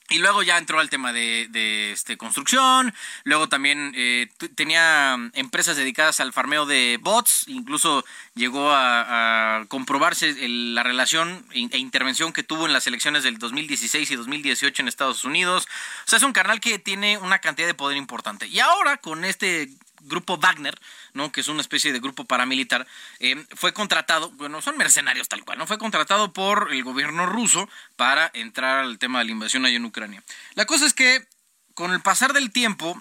[0.09, 5.31] Y luego ya entró al tema de, de, este, construcción, luego también eh, tenía mm,
[5.33, 12.43] empresas dedicadas al farmeo de bots, incluso llegó a, comprobarse la relación e intervención que
[12.43, 15.67] tuvo en las elecciones del 2016 y 2018 en Estados Unidos.
[16.05, 18.47] O sea, es un carnal que tiene una cantidad de poder importante.
[18.47, 19.69] Y ahora con este
[20.01, 20.79] grupo Wagner,
[21.13, 21.31] ¿no?
[21.31, 22.87] que es una especie de grupo paramilitar,
[23.19, 25.67] eh, fue contratado, bueno, son mercenarios tal cual, ¿no?
[25.67, 29.85] Fue contratado por el gobierno ruso para entrar al tema de la invasión ahí en
[29.85, 30.23] Ucrania.
[30.55, 31.27] La cosa es que
[31.75, 32.99] con el pasar del tiempo,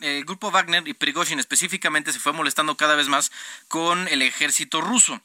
[0.00, 3.32] eh, el grupo Wagner y Prigozhin específicamente se fue molestando cada vez más
[3.68, 5.20] con el ejército ruso.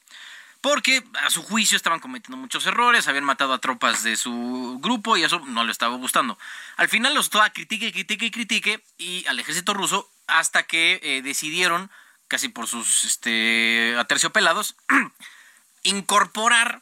[0.60, 5.16] Porque a su juicio estaban cometiendo muchos errores, habían matado a tropas de su grupo
[5.16, 6.36] y eso no le estaba gustando.
[6.76, 11.22] Al final los estaba critique, critique y critique y al ejército ruso hasta que eh,
[11.22, 11.90] decidieron,
[12.26, 14.74] casi por sus este, aterciopelados,
[15.84, 16.80] incorporar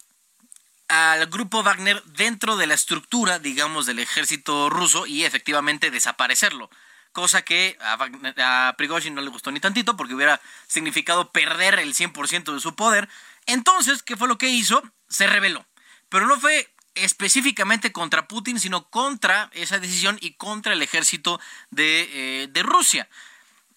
[0.89, 6.71] al grupo Wagner dentro de la estructura, digamos, del ejército ruso y efectivamente desaparecerlo.
[7.12, 11.79] Cosa que a, Wagner- a Prigozhin no le gustó ni tantito porque hubiera significado perder
[11.79, 13.09] el 100% de su poder.
[13.47, 14.83] Entonces, ¿qué fue lo que hizo?
[15.09, 15.67] Se rebeló.
[16.09, 22.45] Pero no fue específicamente contra Putin, sino contra esa decisión y contra el ejército de,
[22.45, 23.09] eh, Rusia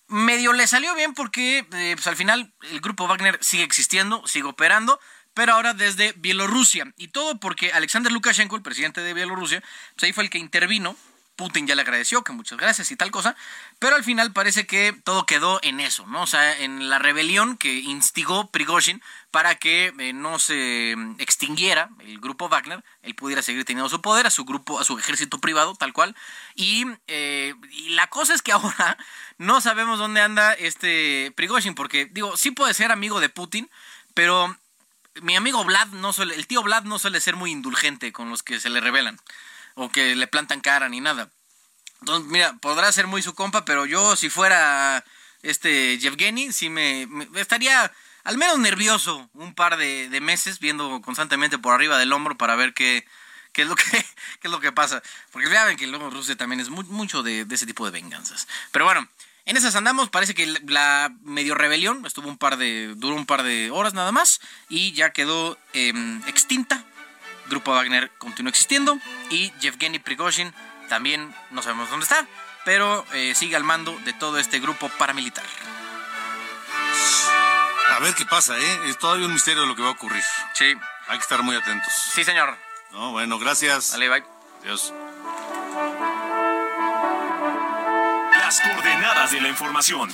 [0.10, 4.48] medio le salió bien porque eh, pues al final el grupo Wagner sigue existiendo, sigue
[4.48, 5.00] operando,
[5.34, 6.92] pero ahora desde Bielorrusia.
[6.98, 9.62] Y todo porque Alexander Lukashenko, el presidente de Bielorrusia,
[9.96, 10.98] pues ahí fue el que intervino.
[11.39, 13.34] Putin ya le agradeció, que muchas gracias y tal cosa,
[13.80, 16.23] pero al final parece que todo quedó en eso, ¿no?
[16.23, 21.91] O sea, en la rebelión que instigó Prigozhin para que eh, no se mm, extinguiera
[21.99, 25.39] el grupo Wagner, él pudiera seguir teniendo su poder, a su grupo, a su ejército
[25.39, 26.13] privado, tal cual.
[26.56, 28.97] Y, eh, y la cosa es que ahora
[29.38, 33.69] no sabemos dónde anda este Prigozhin, porque digo, sí puede ser amigo de Putin,
[34.13, 34.58] pero
[35.21, 38.43] mi amigo Vlad no suele, el tío Vlad no suele ser muy indulgente con los
[38.43, 39.17] que se le rebelan
[39.80, 41.30] o que le plantan cara ni nada.
[42.02, 45.04] Entonces, mira, podrá ser muy su compa, pero yo si fuera
[45.42, 47.92] este Yevgeny, sí me, me- estaría
[48.24, 52.56] al menos nervioso un par de, de meses viendo constantemente por arriba del hombro para
[52.56, 53.06] ver qué,
[53.54, 55.02] qué es lo que qué es lo que pasa.
[55.32, 58.48] Porque vean que luego Rusia también es mu- mucho de, de ese tipo de venganzas.
[58.72, 59.08] Pero bueno,
[59.46, 63.44] en esas andamos, parece que la- medio rebelión estuvo un par de, duró un par
[63.44, 64.39] de horas nada más
[64.70, 66.86] y ya quedó em, extinta.
[67.50, 68.98] Grupo Wagner continúa existiendo
[69.30, 70.54] y Yevgeny Prigozhin
[70.88, 72.26] también no sabemos dónde está,
[72.66, 75.46] pero eh, sigue al mando de todo este grupo paramilitar.
[77.92, 78.80] A ver qué pasa, ¿eh?
[78.86, 80.23] Es todavía un misterio lo que va a ocurrir.
[80.54, 80.73] Sí.
[81.08, 81.92] Hay que estar muy atentos.
[82.13, 82.56] Sí, señor.
[82.92, 83.92] No, bueno, gracias.
[83.92, 84.23] Dale, bye.
[84.62, 84.94] Adiós.
[88.38, 90.13] Las coordenadas de la información.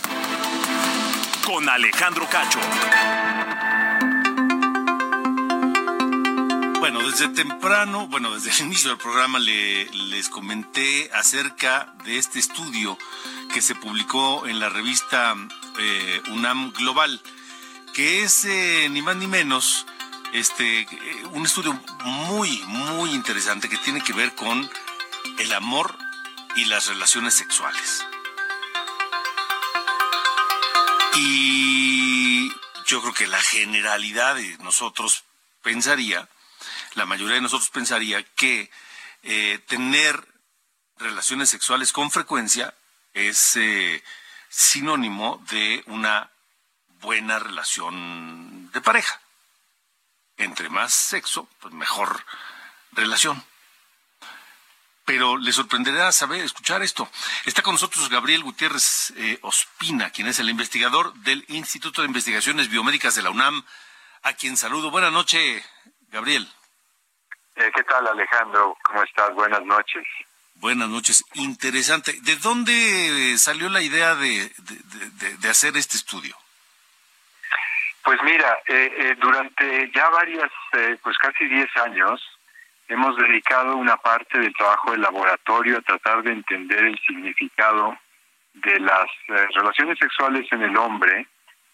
[1.45, 2.59] con Alejandro Cacho.
[6.87, 12.37] Bueno, desde temprano, bueno, desde el inicio del programa le, les comenté acerca de este
[12.37, 12.95] estudio
[13.51, 15.35] que se publicó en la revista
[15.79, 17.19] eh, UNAM Global,
[17.95, 19.87] que es eh, ni más ni menos
[20.31, 20.85] este,
[21.31, 21.73] un estudio
[22.03, 24.69] muy, muy interesante que tiene que ver con
[25.39, 25.97] el amor
[26.55, 28.05] y las relaciones sexuales.
[31.15, 32.51] Y
[32.85, 35.23] yo creo que la generalidad de nosotros
[35.63, 36.29] pensaría,
[36.95, 38.71] la mayoría de nosotros pensaría que
[39.23, 40.27] eh, tener
[40.97, 42.73] relaciones sexuales con frecuencia
[43.13, 44.03] es eh,
[44.49, 46.31] sinónimo de una
[47.01, 49.21] buena relación de pareja.
[50.37, 52.25] Entre más sexo, pues mejor
[52.91, 53.43] relación
[55.05, 57.07] pero le sorprenderá saber, escuchar esto.
[57.45, 62.69] Está con nosotros Gabriel Gutiérrez eh, Ospina, quien es el investigador del Instituto de Investigaciones
[62.69, 63.63] Biomédicas de la UNAM,
[64.23, 64.89] a quien saludo.
[64.89, 65.63] Buenas noches,
[66.09, 66.51] Gabriel.
[67.55, 68.77] Eh, ¿Qué tal, Alejandro?
[68.83, 69.33] ¿Cómo estás?
[69.33, 70.05] Buenas noches.
[70.55, 71.23] Buenas noches.
[71.33, 72.13] Interesante.
[72.21, 74.51] ¿De dónde salió la idea de,
[75.39, 76.35] de, hacer este estudio?
[78.03, 80.51] Pues mira, eh, durante ya varias,
[81.01, 82.21] pues casi 10 años,
[82.87, 87.97] hemos dedicado una parte del trabajo del laboratorio a tratar de entender el significado
[88.53, 91.27] de las eh, relaciones sexuales en el hombre,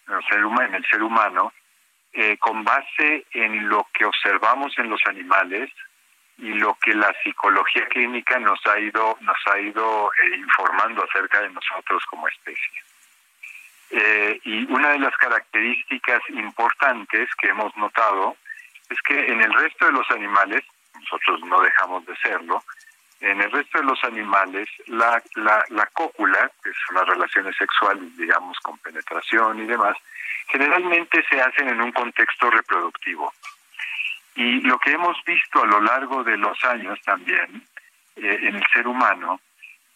[0.08, 1.52] en el ser, en el ser humano,
[2.12, 5.70] eh, con base en lo que observamos en los animales
[6.38, 11.40] y lo que la psicología clínica nos ha ido nos ha ido eh, informando acerca
[11.40, 12.82] de nosotros como especie.
[14.44, 18.36] y una de las características importantes que hemos notado
[18.88, 20.62] es que en el resto de los animales
[20.94, 22.62] nosotros no dejamos de serlo.
[23.22, 28.16] En el resto de los animales, la, la, la cópula, que son las relaciones sexuales,
[28.16, 29.96] digamos, con penetración y demás,
[30.48, 33.32] generalmente se hacen en un contexto reproductivo.
[34.34, 37.62] Y lo que hemos visto a lo largo de los años también
[38.16, 39.40] eh, en el ser humano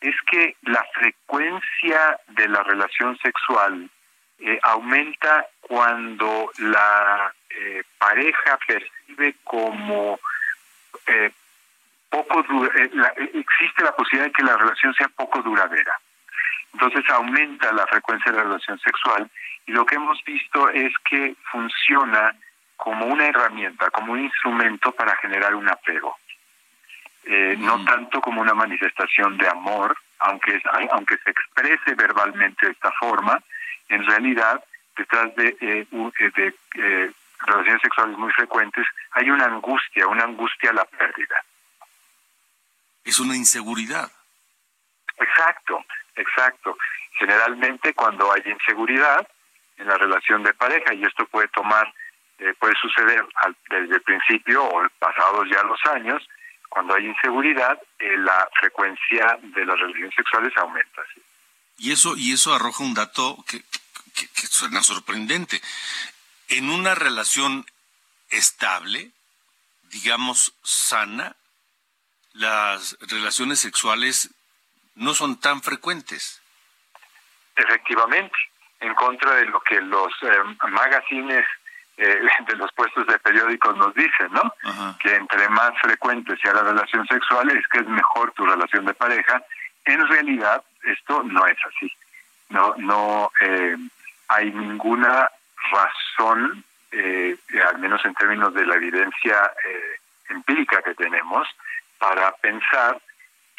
[0.01, 3.91] es que la frecuencia de la relación sexual
[4.39, 10.21] eh, aumenta cuando la eh, pareja percibe como
[12.43, 12.91] poco eh,
[13.35, 15.99] existe la posibilidad de que la relación sea poco duradera.
[16.73, 19.31] Entonces aumenta la frecuencia de la relación sexual
[19.67, 22.35] y lo que hemos visto es que funciona
[22.77, 26.17] como una herramienta, como un instrumento para generar un apego.
[27.25, 30.61] Eh, no tanto como una manifestación de amor, aunque,
[30.93, 33.43] aunque se exprese verbalmente de esta forma,
[33.89, 34.63] en realidad
[34.97, 40.85] detrás de, eh, de relaciones sexuales muy frecuentes, hay una angustia, una angustia a la
[40.85, 41.43] pérdida.
[43.07, 44.11] Es una inseguridad.
[45.17, 45.83] Exacto,
[46.17, 46.77] exacto.
[47.19, 49.27] Generalmente cuando hay inseguridad
[49.79, 51.93] en la relación de pareja, y esto puede tomar,
[52.39, 53.25] eh, puede suceder
[53.71, 56.23] desde el principio o pasados ya los años,
[56.69, 61.03] cuando hay inseguridad, eh, la frecuencia de las relaciones sexuales aumenta.
[61.79, 65.61] Y eso, y eso arroja un dato que, que suena sorprendente
[66.49, 67.65] en una relación
[68.31, 69.11] estable,
[69.85, 71.37] digamos sana,
[72.37, 74.31] las relaciones sexuales
[74.95, 76.43] no son tan frecuentes.
[77.55, 78.37] Efectivamente,
[78.81, 81.45] en contra de lo que los eh, magazines
[81.97, 84.53] eh, de los puestos de periódicos nos dicen, ¿no?
[84.99, 88.95] Que entre más frecuente sea la relación sexual es que es mejor tu relación de
[88.95, 89.43] pareja.
[89.85, 91.93] En realidad esto no es así.
[92.49, 93.77] No, no eh,
[94.29, 95.31] hay ninguna
[95.71, 97.37] razón, eh,
[97.69, 101.49] al menos en términos de la evidencia eh, empírica que tenemos,
[101.99, 103.01] para pensar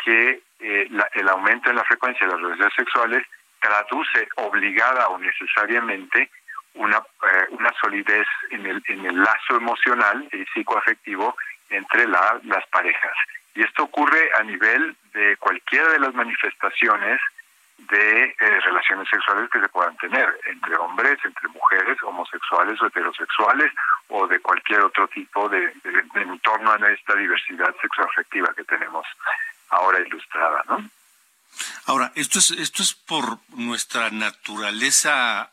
[0.03, 3.23] que eh, el aumento en la frecuencia de las relaciones sexuales
[3.59, 6.29] traduce obligada o necesariamente
[6.75, 7.01] una,
[7.49, 11.35] una solidez en el, en el lazo emocional y psicoafectivo
[11.69, 13.13] entre la, las parejas.
[13.55, 17.19] Y esto ocurre a nivel de cualquiera de las manifestaciones
[17.77, 23.71] de eh, relaciones sexuales que se puedan tener entre hombres, entre mujeres, homosexuales o heterosexuales
[24.09, 25.73] o de cualquier otro tipo de,
[26.15, 29.05] en torno a esta diversidad sexoafectiva que tenemos
[29.69, 30.89] ahora ilustrada, ¿no?
[31.85, 35.51] Ahora, esto es esto es por nuestra naturaleza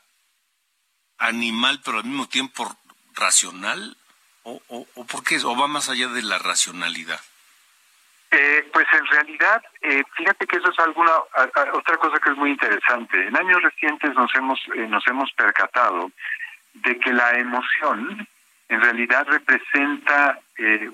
[1.18, 2.76] animal, pero al mismo tiempo
[3.14, 3.96] racional,
[4.42, 7.20] o, o, o por qué, o va más allá de la racionalidad.
[8.30, 11.12] Eh, pues en realidad, eh, fíjate que eso es alguna
[11.72, 13.28] otra cosa que es muy interesante.
[13.28, 16.10] En años recientes nos hemos eh, nos hemos percatado
[16.72, 18.26] de que la emoción
[18.74, 20.38] en realidad representa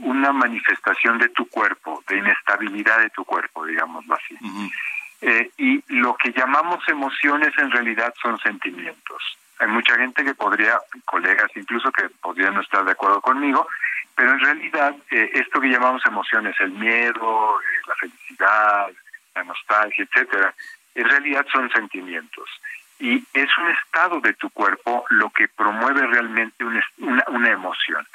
[0.00, 4.36] una manifestación de tu cuerpo, de inestabilidad de tu cuerpo, digámoslo así.
[5.58, 9.38] y lo que llamamos emociones en realidad son sentimientos.
[9.60, 13.68] Hay mucha gente que podría, colegas incluso, que podrían no estar de acuerdo conmigo,
[14.16, 18.88] pero en realidad eh, esto que llamamos emociones, el miedo, eh, la felicidad,
[19.34, 20.54] la nostalgia, etcétera,
[20.94, 22.48] en realidad son sentimientos.
[23.00, 26.84] Y es un estado de tu cuerpo lo que promueve realmente una,
[27.28, 28.06] una, emoción.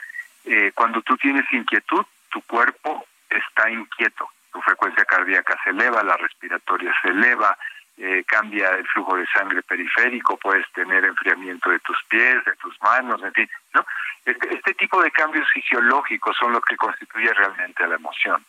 [0.46, 6.16] Eh, cuando tú tienes inquietud, tu cuerpo está inquieto, tu frecuencia cardíaca se eleva, la
[6.18, 7.58] respiratoria se eleva,
[7.98, 12.80] eh, cambia el flujo de sangre periférico, puedes tener enfriamiento de tus pies, de tus
[12.82, 13.86] manos, en fin, ¿no?
[14.26, 18.44] Este, este tipo de cambios fisiológicos son los que constituye realmente la emoción.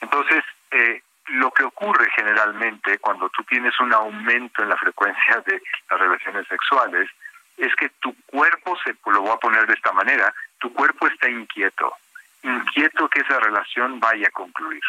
[0.00, 5.62] Entonces, eh, lo que ocurre generalmente cuando tú tienes un aumento en la frecuencia de
[5.90, 7.08] las relaciones sexuales
[7.56, 11.28] es que tu cuerpo, se lo voy a poner de esta manera, tu cuerpo está
[11.28, 11.94] inquieto,
[12.42, 14.82] inquieto que esa relación vaya a concluir.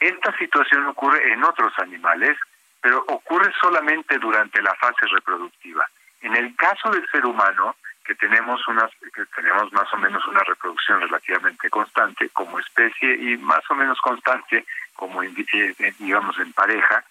[0.00, 2.36] Esta situación ocurre en otros animales,
[2.80, 5.86] pero ocurre solamente durante la fase reproductiva.
[6.22, 10.40] En el caso del ser humano, que tenemos unas que tenemos más o menos una
[10.40, 17.04] reproducción relativamente constante como especie y más o menos constante como eh, digamos en pareja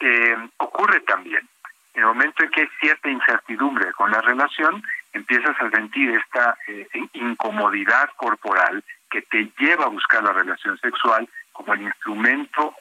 [0.00, 1.46] eh, ocurre también
[1.94, 6.56] en el momento en que hay cierta incertidumbre con la relación empiezas a sentir esta
[6.68, 12.74] eh, incomodidad corporal que te lleva a buscar la relación sexual como el instrumento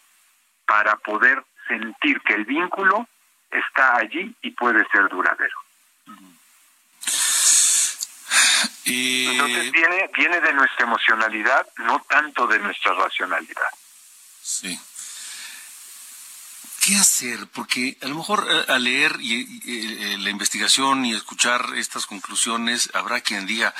[0.65, 3.07] para poder sentir que el vínculo
[3.49, 5.57] está allí y puede ser duradero.
[8.89, 13.69] Entonces viene, viene de nuestra emocionalidad, no tanto de nuestra racionalidad.
[14.41, 14.79] Sí.
[16.81, 17.47] ¿Qué hacer?
[17.53, 23.21] Porque a lo mejor eh, al leer y, la investigación y escuchar estas conclusiones, habrá
[23.21, 23.73] quien diga,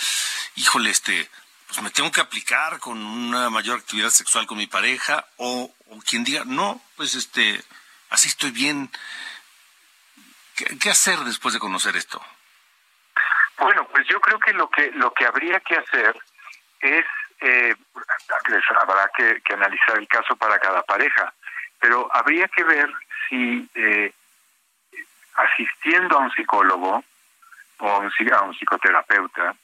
[0.55, 1.29] híjole, este,
[1.67, 5.99] pues me tengo que aplicar con una mayor actividad sexual con mi pareja, o, o
[6.01, 7.63] quien diga, no, pues este,
[8.09, 8.91] así estoy bien.
[10.79, 12.21] ¿Qué hacer después de conocer esto?
[13.59, 16.15] Bueno, pues yo creo que lo que lo que habría que hacer
[16.79, 17.05] es
[17.41, 17.75] eh,
[18.79, 21.33] habrá que, analizar el caso para cada pareja,
[21.79, 22.91] pero habría que ver
[23.27, 24.13] si eh,
[25.35, 27.03] asistiendo a un psicólogo
[27.79, 28.11] o a un,
[28.53, 29.55] psicoterapeuta,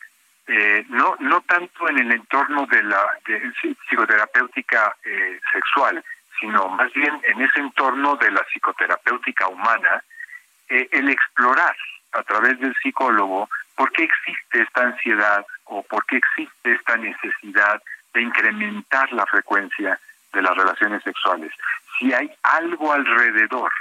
[0.47, 6.03] eh, no no tanto en el entorno de la psicoterapéutica eh, sexual,
[6.39, 10.03] sino más bien en ese entorno de la psicoterapéutica humana,
[10.67, 11.75] el explorar
[12.15, 17.81] a través del psicólogo ¿Por qué existe esta ansiedad o por qué existe esta necesidad
[18.13, 19.99] de incrementar la frecuencia
[20.33, 21.51] de las relaciones sexuales?
[21.99, 23.71] Si hay algo alrededor,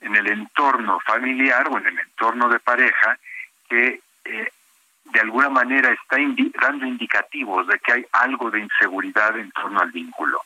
[0.00, 3.18] en el entorno familiar o en el entorno de pareja,
[3.68, 4.52] que eh,
[5.04, 6.16] de alguna manera está
[6.60, 10.42] dando indicativos de que hay algo de inseguridad en torno al vínculo.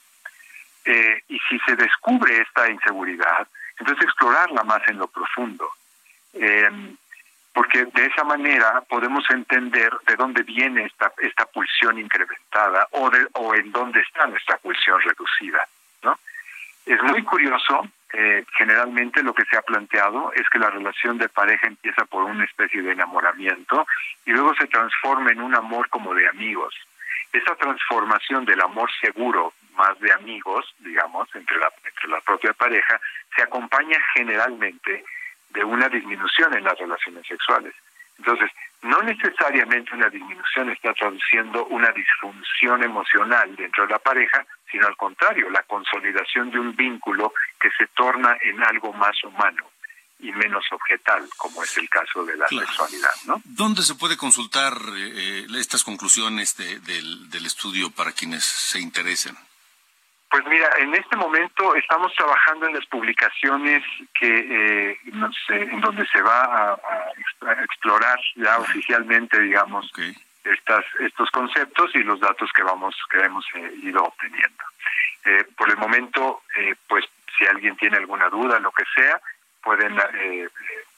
[0.84, 5.68] Eh, y si se descubre esta inseguridad, entonces explorarla más en lo profundo.
[6.34, 6.96] Eh,
[7.52, 13.26] porque de esa manera podemos entender de dónde viene esta, esta pulsión incrementada o, de,
[13.34, 15.66] o en dónde está nuestra pulsión reducida.
[16.02, 16.18] ¿no?
[16.86, 21.28] Es muy curioso, eh, generalmente lo que se ha planteado es que la relación de
[21.28, 23.86] pareja empieza por una especie de enamoramiento
[24.24, 26.74] y luego se transforma en un amor como de amigos.
[27.32, 33.00] Esa transformación del amor seguro, más de amigos, digamos, entre la, entre la propia pareja,
[33.34, 35.04] se acompaña generalmente
[35.50, 37.74] de una disminución en las relaciones sexuales.
[38.18, 38.50] Entonces,
[38.82, 44.96] no necesariamente una disminución está traduciendo una disfunción emocional dentro de la pareja, sino al
[44.96, 49.70] contrario, la consolidación de un vínculo que se torna en algo más humano
[50.18, 53.40] y menos objetal, como es el caso de la sexualidad, ¿no?
[53.44, 59.34] ¿Dónde se puede consultar eh, eh, estas conclusiones del, del estudio para quienes se interesen?
[60.30, 63.82] Pues mira, en este momento estamos trabajando en las publicaciones
[64.14, 64.98] que eh,
[65.48, 69.90] en donde se va a, explorar ya oficialmente, digamos,
[70.44, 74.64] estas estos conceptos y los datos que vamos que hemos eh, ido obteniendo.
[75.24, 76.42] Eh, por el momento,
[76.86, 77.04] pues
[77.36, 79.20] si alguien tiene alguna duda, lo que sea,
[79.64, 79.98] pueden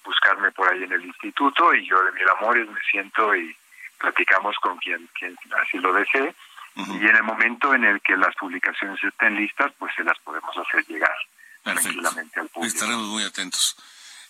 [0.04, 3.56] buscarme por ahí en el instituto y yo de mil amores me siento y
[3.98, 6.34] platicamos con quien, quien así lo desee
[6.76, 10.56] y en el momento en el que las publicaciones estén listas, pues se las podemos
[10.56, 11.14] hacer llegar
[11.62, 12.74] tranquilamente al público.
[12.74, 13.76] Estaremos muy atentos.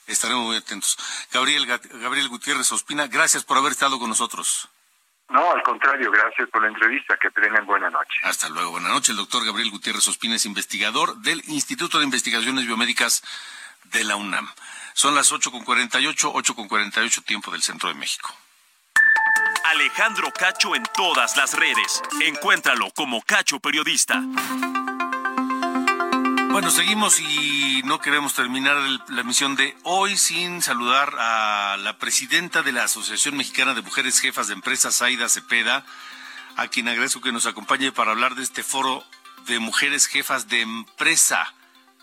[0.07, 0.99] Estaremos muy atentos.
[1.33, 4.69] Gabriel, Gabriel Gutiérrez Ospina, gracias por haber estado con nosotros.
[5.29, 7.17] No, al contrario, gracias por la entrevista.
[7.17, 8.21] Que tengan buena noche.
[8.25, 8.73] Hasta luego.
[8.73, 9.11] Buenas noches.
[9.11, 13.23] El doctor Gabriel Gutiérrez Ospina es investigador del Instituto de Investigaciones Biomédicas
[13.85, 14.49] de la UNAM.
[14.93, 18.35] Son las 8.48, 8.48 tiempo del Centro de México.
[19.73, 22.03] Alejandro Cacho en todas las redes.
[22.21, 24.23] Encuéntralo como Cacho Periodista.
[26.51, 28.77] Bueno, seguimos y no queremos terminar
[29.09, 34.21] la emisión de hoy sin saludar a la presidenta de la Asociación Mexicana de Mujeres
[34.21, 35.87] Jefas de Empresas, Aida Cepeda,
[36.57, 39.03] a quien agradezco que nos acompañe para hablar de este foro
[39.47, 41.55] de mujeres jefas de empresa.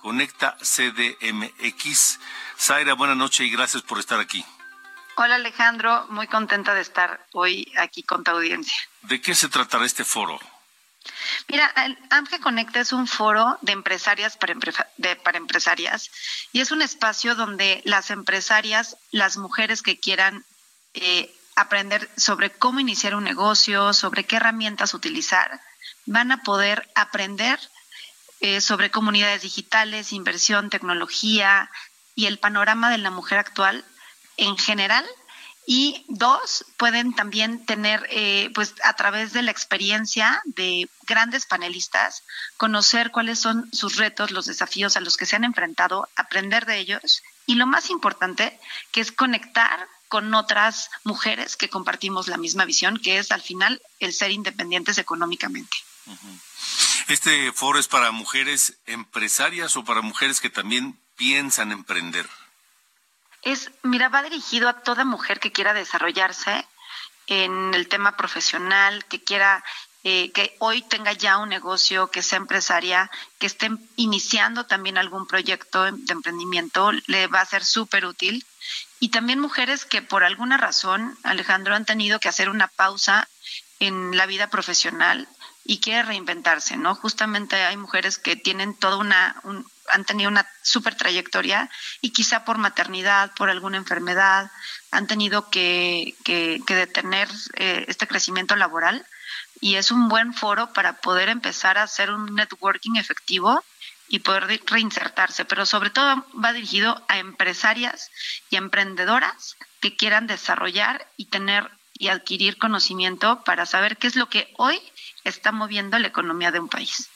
[0.02, 2.20] Conecta CDMX.
[2.58, 4.44] Zaira, buenas noches y gracias por estar aquí.
[5.22, 8.78] Hola Alejandro, muy contenta de estar hoy aquí con tu audiencia.
[9.02, 10.40] ¿De qué se tratará este foro?
[11.50, 11.70] Mira,
[12.10, 14.56] AMGE Conecta es un foro de empresarias para,
[15.22, 16.10] para empresarias
[16.54, 20.46] y es un espacio donde las empresarias, las mujeres que quieran
[20.94, 25.60] eh, aprender sobre cómo iniciar un negocio, sobre qué herramientas utilizar,
[26.06, 27.60] van a poder aprender
[28.40, 31.70] eh, sobre comunidades digitales, inversión, tecnología
[32.16, 33.84] y el panorama de la mujer actual
[34.40, 35.06] en general.
[35.66, 42.24] Y dos, pueden también tener, eh, pues a través de la experiencia de grandes panelistas,
[42.58, 46.80] conocer cuáles son sus retos, los desafíos a los que se han enfrentado, aprender de
[46.80, 48.60] ellos y lo más importante,
[48.92, 53.80] que es conectar con otras mujeres que compartimos la misma visión, que es al final
[54.00, 55.78] el ser independientes económicamente.
[57.08, 62.28] ¿Este foro es para mujeres empresarias o para mujeres que también piensan emprender?
[63.42, 66.66] Es, mira, va dirigido a toda mujer que quiera desarrollarse
[67.28, 69.64] en el tema profesional, que quiera
[70.04, 75.28] eh, que hoy tenga ya un negocio, que sea empresaria, que esté iniciando también algún
[75.28, 78.46] proyecto de emprendimiento, le va a ser súper útil.
[79.02, 83.28] Y también mujeres que por alguna razón, Alejandro, han tenido que hacer una pausa
[83.80, 85.28] en la vida profesional
[85.66, 86.96] y quiere reinventarse, ¿no?
[86.96, 89.36] Justamente hay mujeres que tienen toda una,
[89.92, 91.70] han tenido una super trayectoria
[92.02, 94.52] y quizá por maternidad, por alguna enfermedad,
[94.92, 99.06] han tenido que, que, detener eh, este crecimiento laboral.
[99.62, 103.64] Y es un buen foro para poder empezar a hacer un networking efectivo
[104.08, 108.10] y poder reinsertarse, pero sobre todo va dirigido a empresarias
[108.50, 111.70] y emprendedoras que quieran desarrollar y tener
[112.00, 114.82] y adquirir conocimiento para saber qué es lo que hoy
[115.26, 117.10] está moviendo la economía de un país.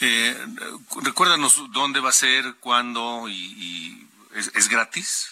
[0.00, 0.36] Eh,
[1.02, 5.30] recuérdanos dónde va a ser, cuándo y, ¿es, gratis.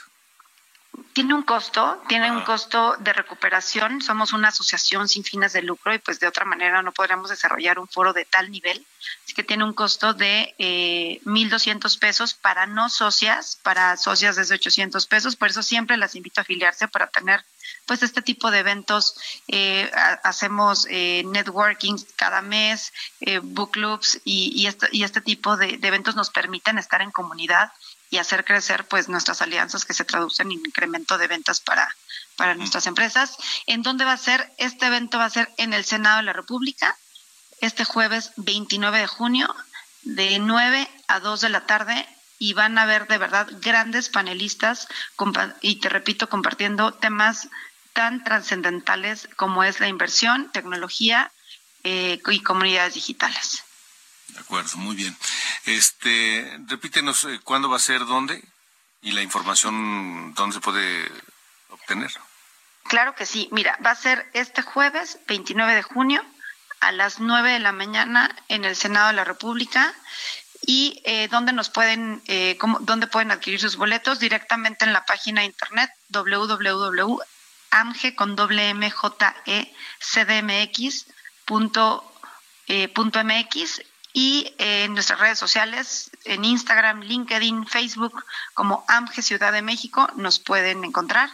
[1.13, 4.01] Tiene un costo, tiene un costo de recuperación.
[4.01, 7.79] Somos una asociación sin fines de lucro y pues de otra manera no podríamos desarrollar
[7.79, 8.87] un foro de tal nivel.
[9.25, 14.55] Así que tiene un costo de eh, 1.200 pesos para no socias, para socias desde
[14.55, 15.37] 800 pesos.
[15.37, 17.45] Por eso siempre las invito a afiliarse para tener
[17.87, 19.17] pues este tipo de eventos.
[19.49, 19.91] Eh,
[20.23, 25.79] hacemos eh, networking cada mes, eh, book clubs y, y, este, y este tipo de,
[25.83, 27.73] eventos nos permiten estar en comunidad
[28.11, 31.95] y hacer crecer pues nuestras alianzas que se traducen en incremento de ventas para,
[32.37, 33.37] para nuestras empresas.
[33.67, 34.53] ¿En dónde va a ser?
[34.59, 36.97] Este evento va a ser en el Senado de la República,
[37.61, 39.55] este jueves 29 de junio,
[40.03, 42.07] de 9 a 2 de la tarde
[42.39, 44.89] y van a ver de verdad grandes panelistas
[45.63, 47.49] y te repito compartiendo temas
[47.93, 51.33] tan trascendentales como es la inversión, tecnología
[51.83, 53.63] eh, y comunidades digitales.
[54.29, 55.17] De acuerdo, muy bien.
[55.65, 58.43] Este, repítenos eh, cuándo va a ser, dónde
[59.03, 61.11] y la información dónde se puede
[61.71, 62.11] obtener.
[62.85, 63.49] Claro que sí.
[63.53, 66.25] Mira, va a ser este jueves 29 de junio
[66.81, 69.95] a las 9 de la mañana en el Senado de la República
[70.63, 75.05] y eh, dónde nos pueden eh, cómo, dónde pueden adquirir sus boletos directamente en la
[75.05, 77.19] página de internet www
[77.71, 79.73] amge con doble e
[81.45, 82.13] punto,
[82.67, 83.83] eh, punto mx
[84.17, 90.39] y en nuestras redes sociales, en Instagram, LinkedIn, Facebook, como AMGE Ciudad de México, nos
[90.39, 91.29] pueden encontrar.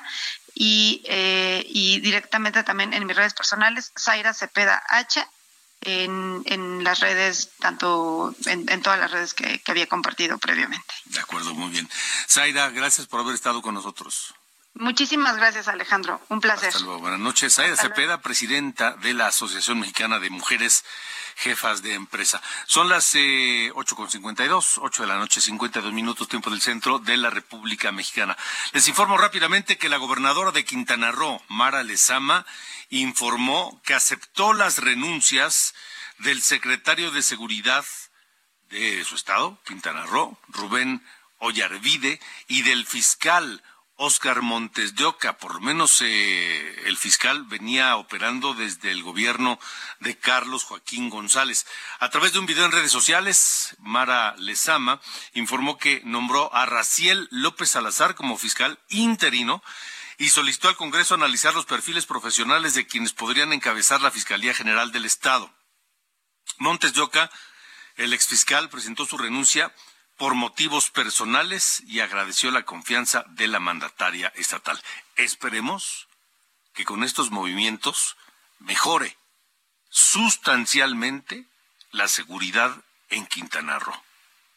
[0.53, 5.25] Y, eh, y directamente también en mis redes personales, Zaira Cepeda H,
[5.83, 10.93] en, en las redes, tanto en, en todas las redes que, que había compartido previamente.
[11.05, 11.89] De acuerdo, muy bien.
[12.29, 14.35] Zaira, gracias por haber estado con nosotros.
[14.75, 16.21] Muchísimas gracias, Alejandro.
[16.31, 16.71] Un placer.
[16.71, 17.01] Hasta luego.
[17.01, 17.59] Buenas noches.
[17.59, 20.85] Aida Cepeda, presidenta de la Asociación Mexicana de Mujeres
[21.37, 22.41] Jefas de Empresa.
[22.67, 27.31] Son las eh, 8.52, 8 de la noche, 52 minutos, tiempo del centro de la
[27.31, 28.37] República Mexicana.
[28.73, 32.47] Les informo rápidamente que la gobernadora de Quintana Roo, Mara Lezama,
[32.91, 35.75] informó que aceptó las renuncias
[36.19, 37.85] del secretario de Seguridad
[38.71, 41.05] de su estado, Quintana Roo, Rubén
[41.39, 43.63] Ollarvide, y del fiscal
[44.05, 45.39] Oscar Montes de Oca.
[45.39, 49.61] Por lo menos eh, el fiscal venía operando desde el gobierno
[50.01, 51.67] de Carlos Joaquín González.
[52.01, 55.01] A través de un video en redes sociales, Mara Lezama
[55.35, 59.63] informó que nombró a Raciel López Salazar como fiscal interino
[60.19, 64.91] y solicitó al Congreso analizar los perfiles profesionales de quienes podrían encabezar la Fiscalía General
[64.91, 65.55] del Estado.
[66.59, 67.31] Montes de Oca
[67.95, 69.73] El exfiscal presentó su renuncia
[70.23, 74.81] por motivos personales y agradeció la confianza de la mandataria estatal.
[75.17, 76.07] Esperemos
[76.75, 78.17] que con estos movimientos
[78.61, 79.19] mejore
[79.91, 81.45] sustancialmente
[81.91, 82.73] la seguridad
[83.09, 84.01] en Quintana Roo.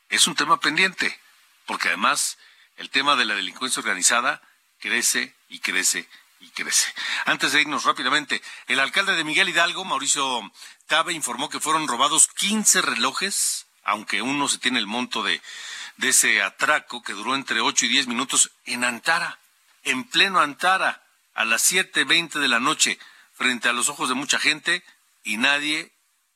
[0.09, 1.19] Es un tema pendiente,
[1.65, 2.37] porque además
[2.77, 4.43] el tema de la delincuencia organizada
[4.77, 6.07] crece y crece
[6.41, 6.93] y crece.
[7.25, 10.43] Antes de irnos rápidamente, el alcalde de Miguel Hidalgo, Mauricio
[10.85, 15.41] Tabe, informó que fueron robados 15 relojes, aunque uno se tiene el monto de,
[16.01, 19.39] ese atraco que duró entre 8 y 10 minutos en Antara,
[19.83, 22.99] en pleno Antara, a las 7.20 de la noche,
[23.33, 24.83] frente a los ojos de mucha gente,
[25.23, 25.91] y nadie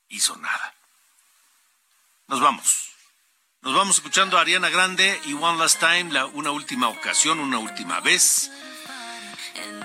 [0.08, 0.74] hizo nada.
[2.28, 2.89] Nos vamos.
[3.62, 8.00] Nos vamos escuchando a Ariana Grande y One Last Time, una última ocasión, una última
[8.00, 8.50] vez.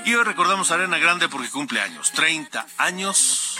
[0.04, 3.58] Y hoy recordamos a Ariana Grande porque cumple años, 30 años,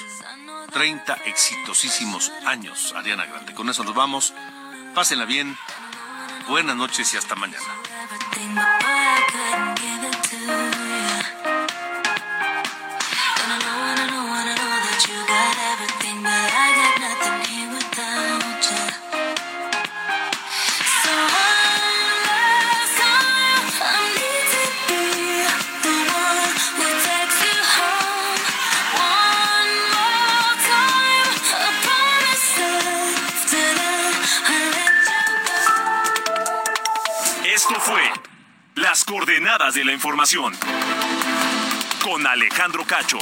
[0.72, 3.54] 30 exitosísimos años, Ariana Grande.
[3.54, 4.34] Con eso nos vamos.
[4.94, 5.56] Pásenla bien.
[6.48, 7.64] Buenas noches y hasta mañana.
[39.54, 40.52] De la información
[42.02, 43.18] con Alejandro Cacho.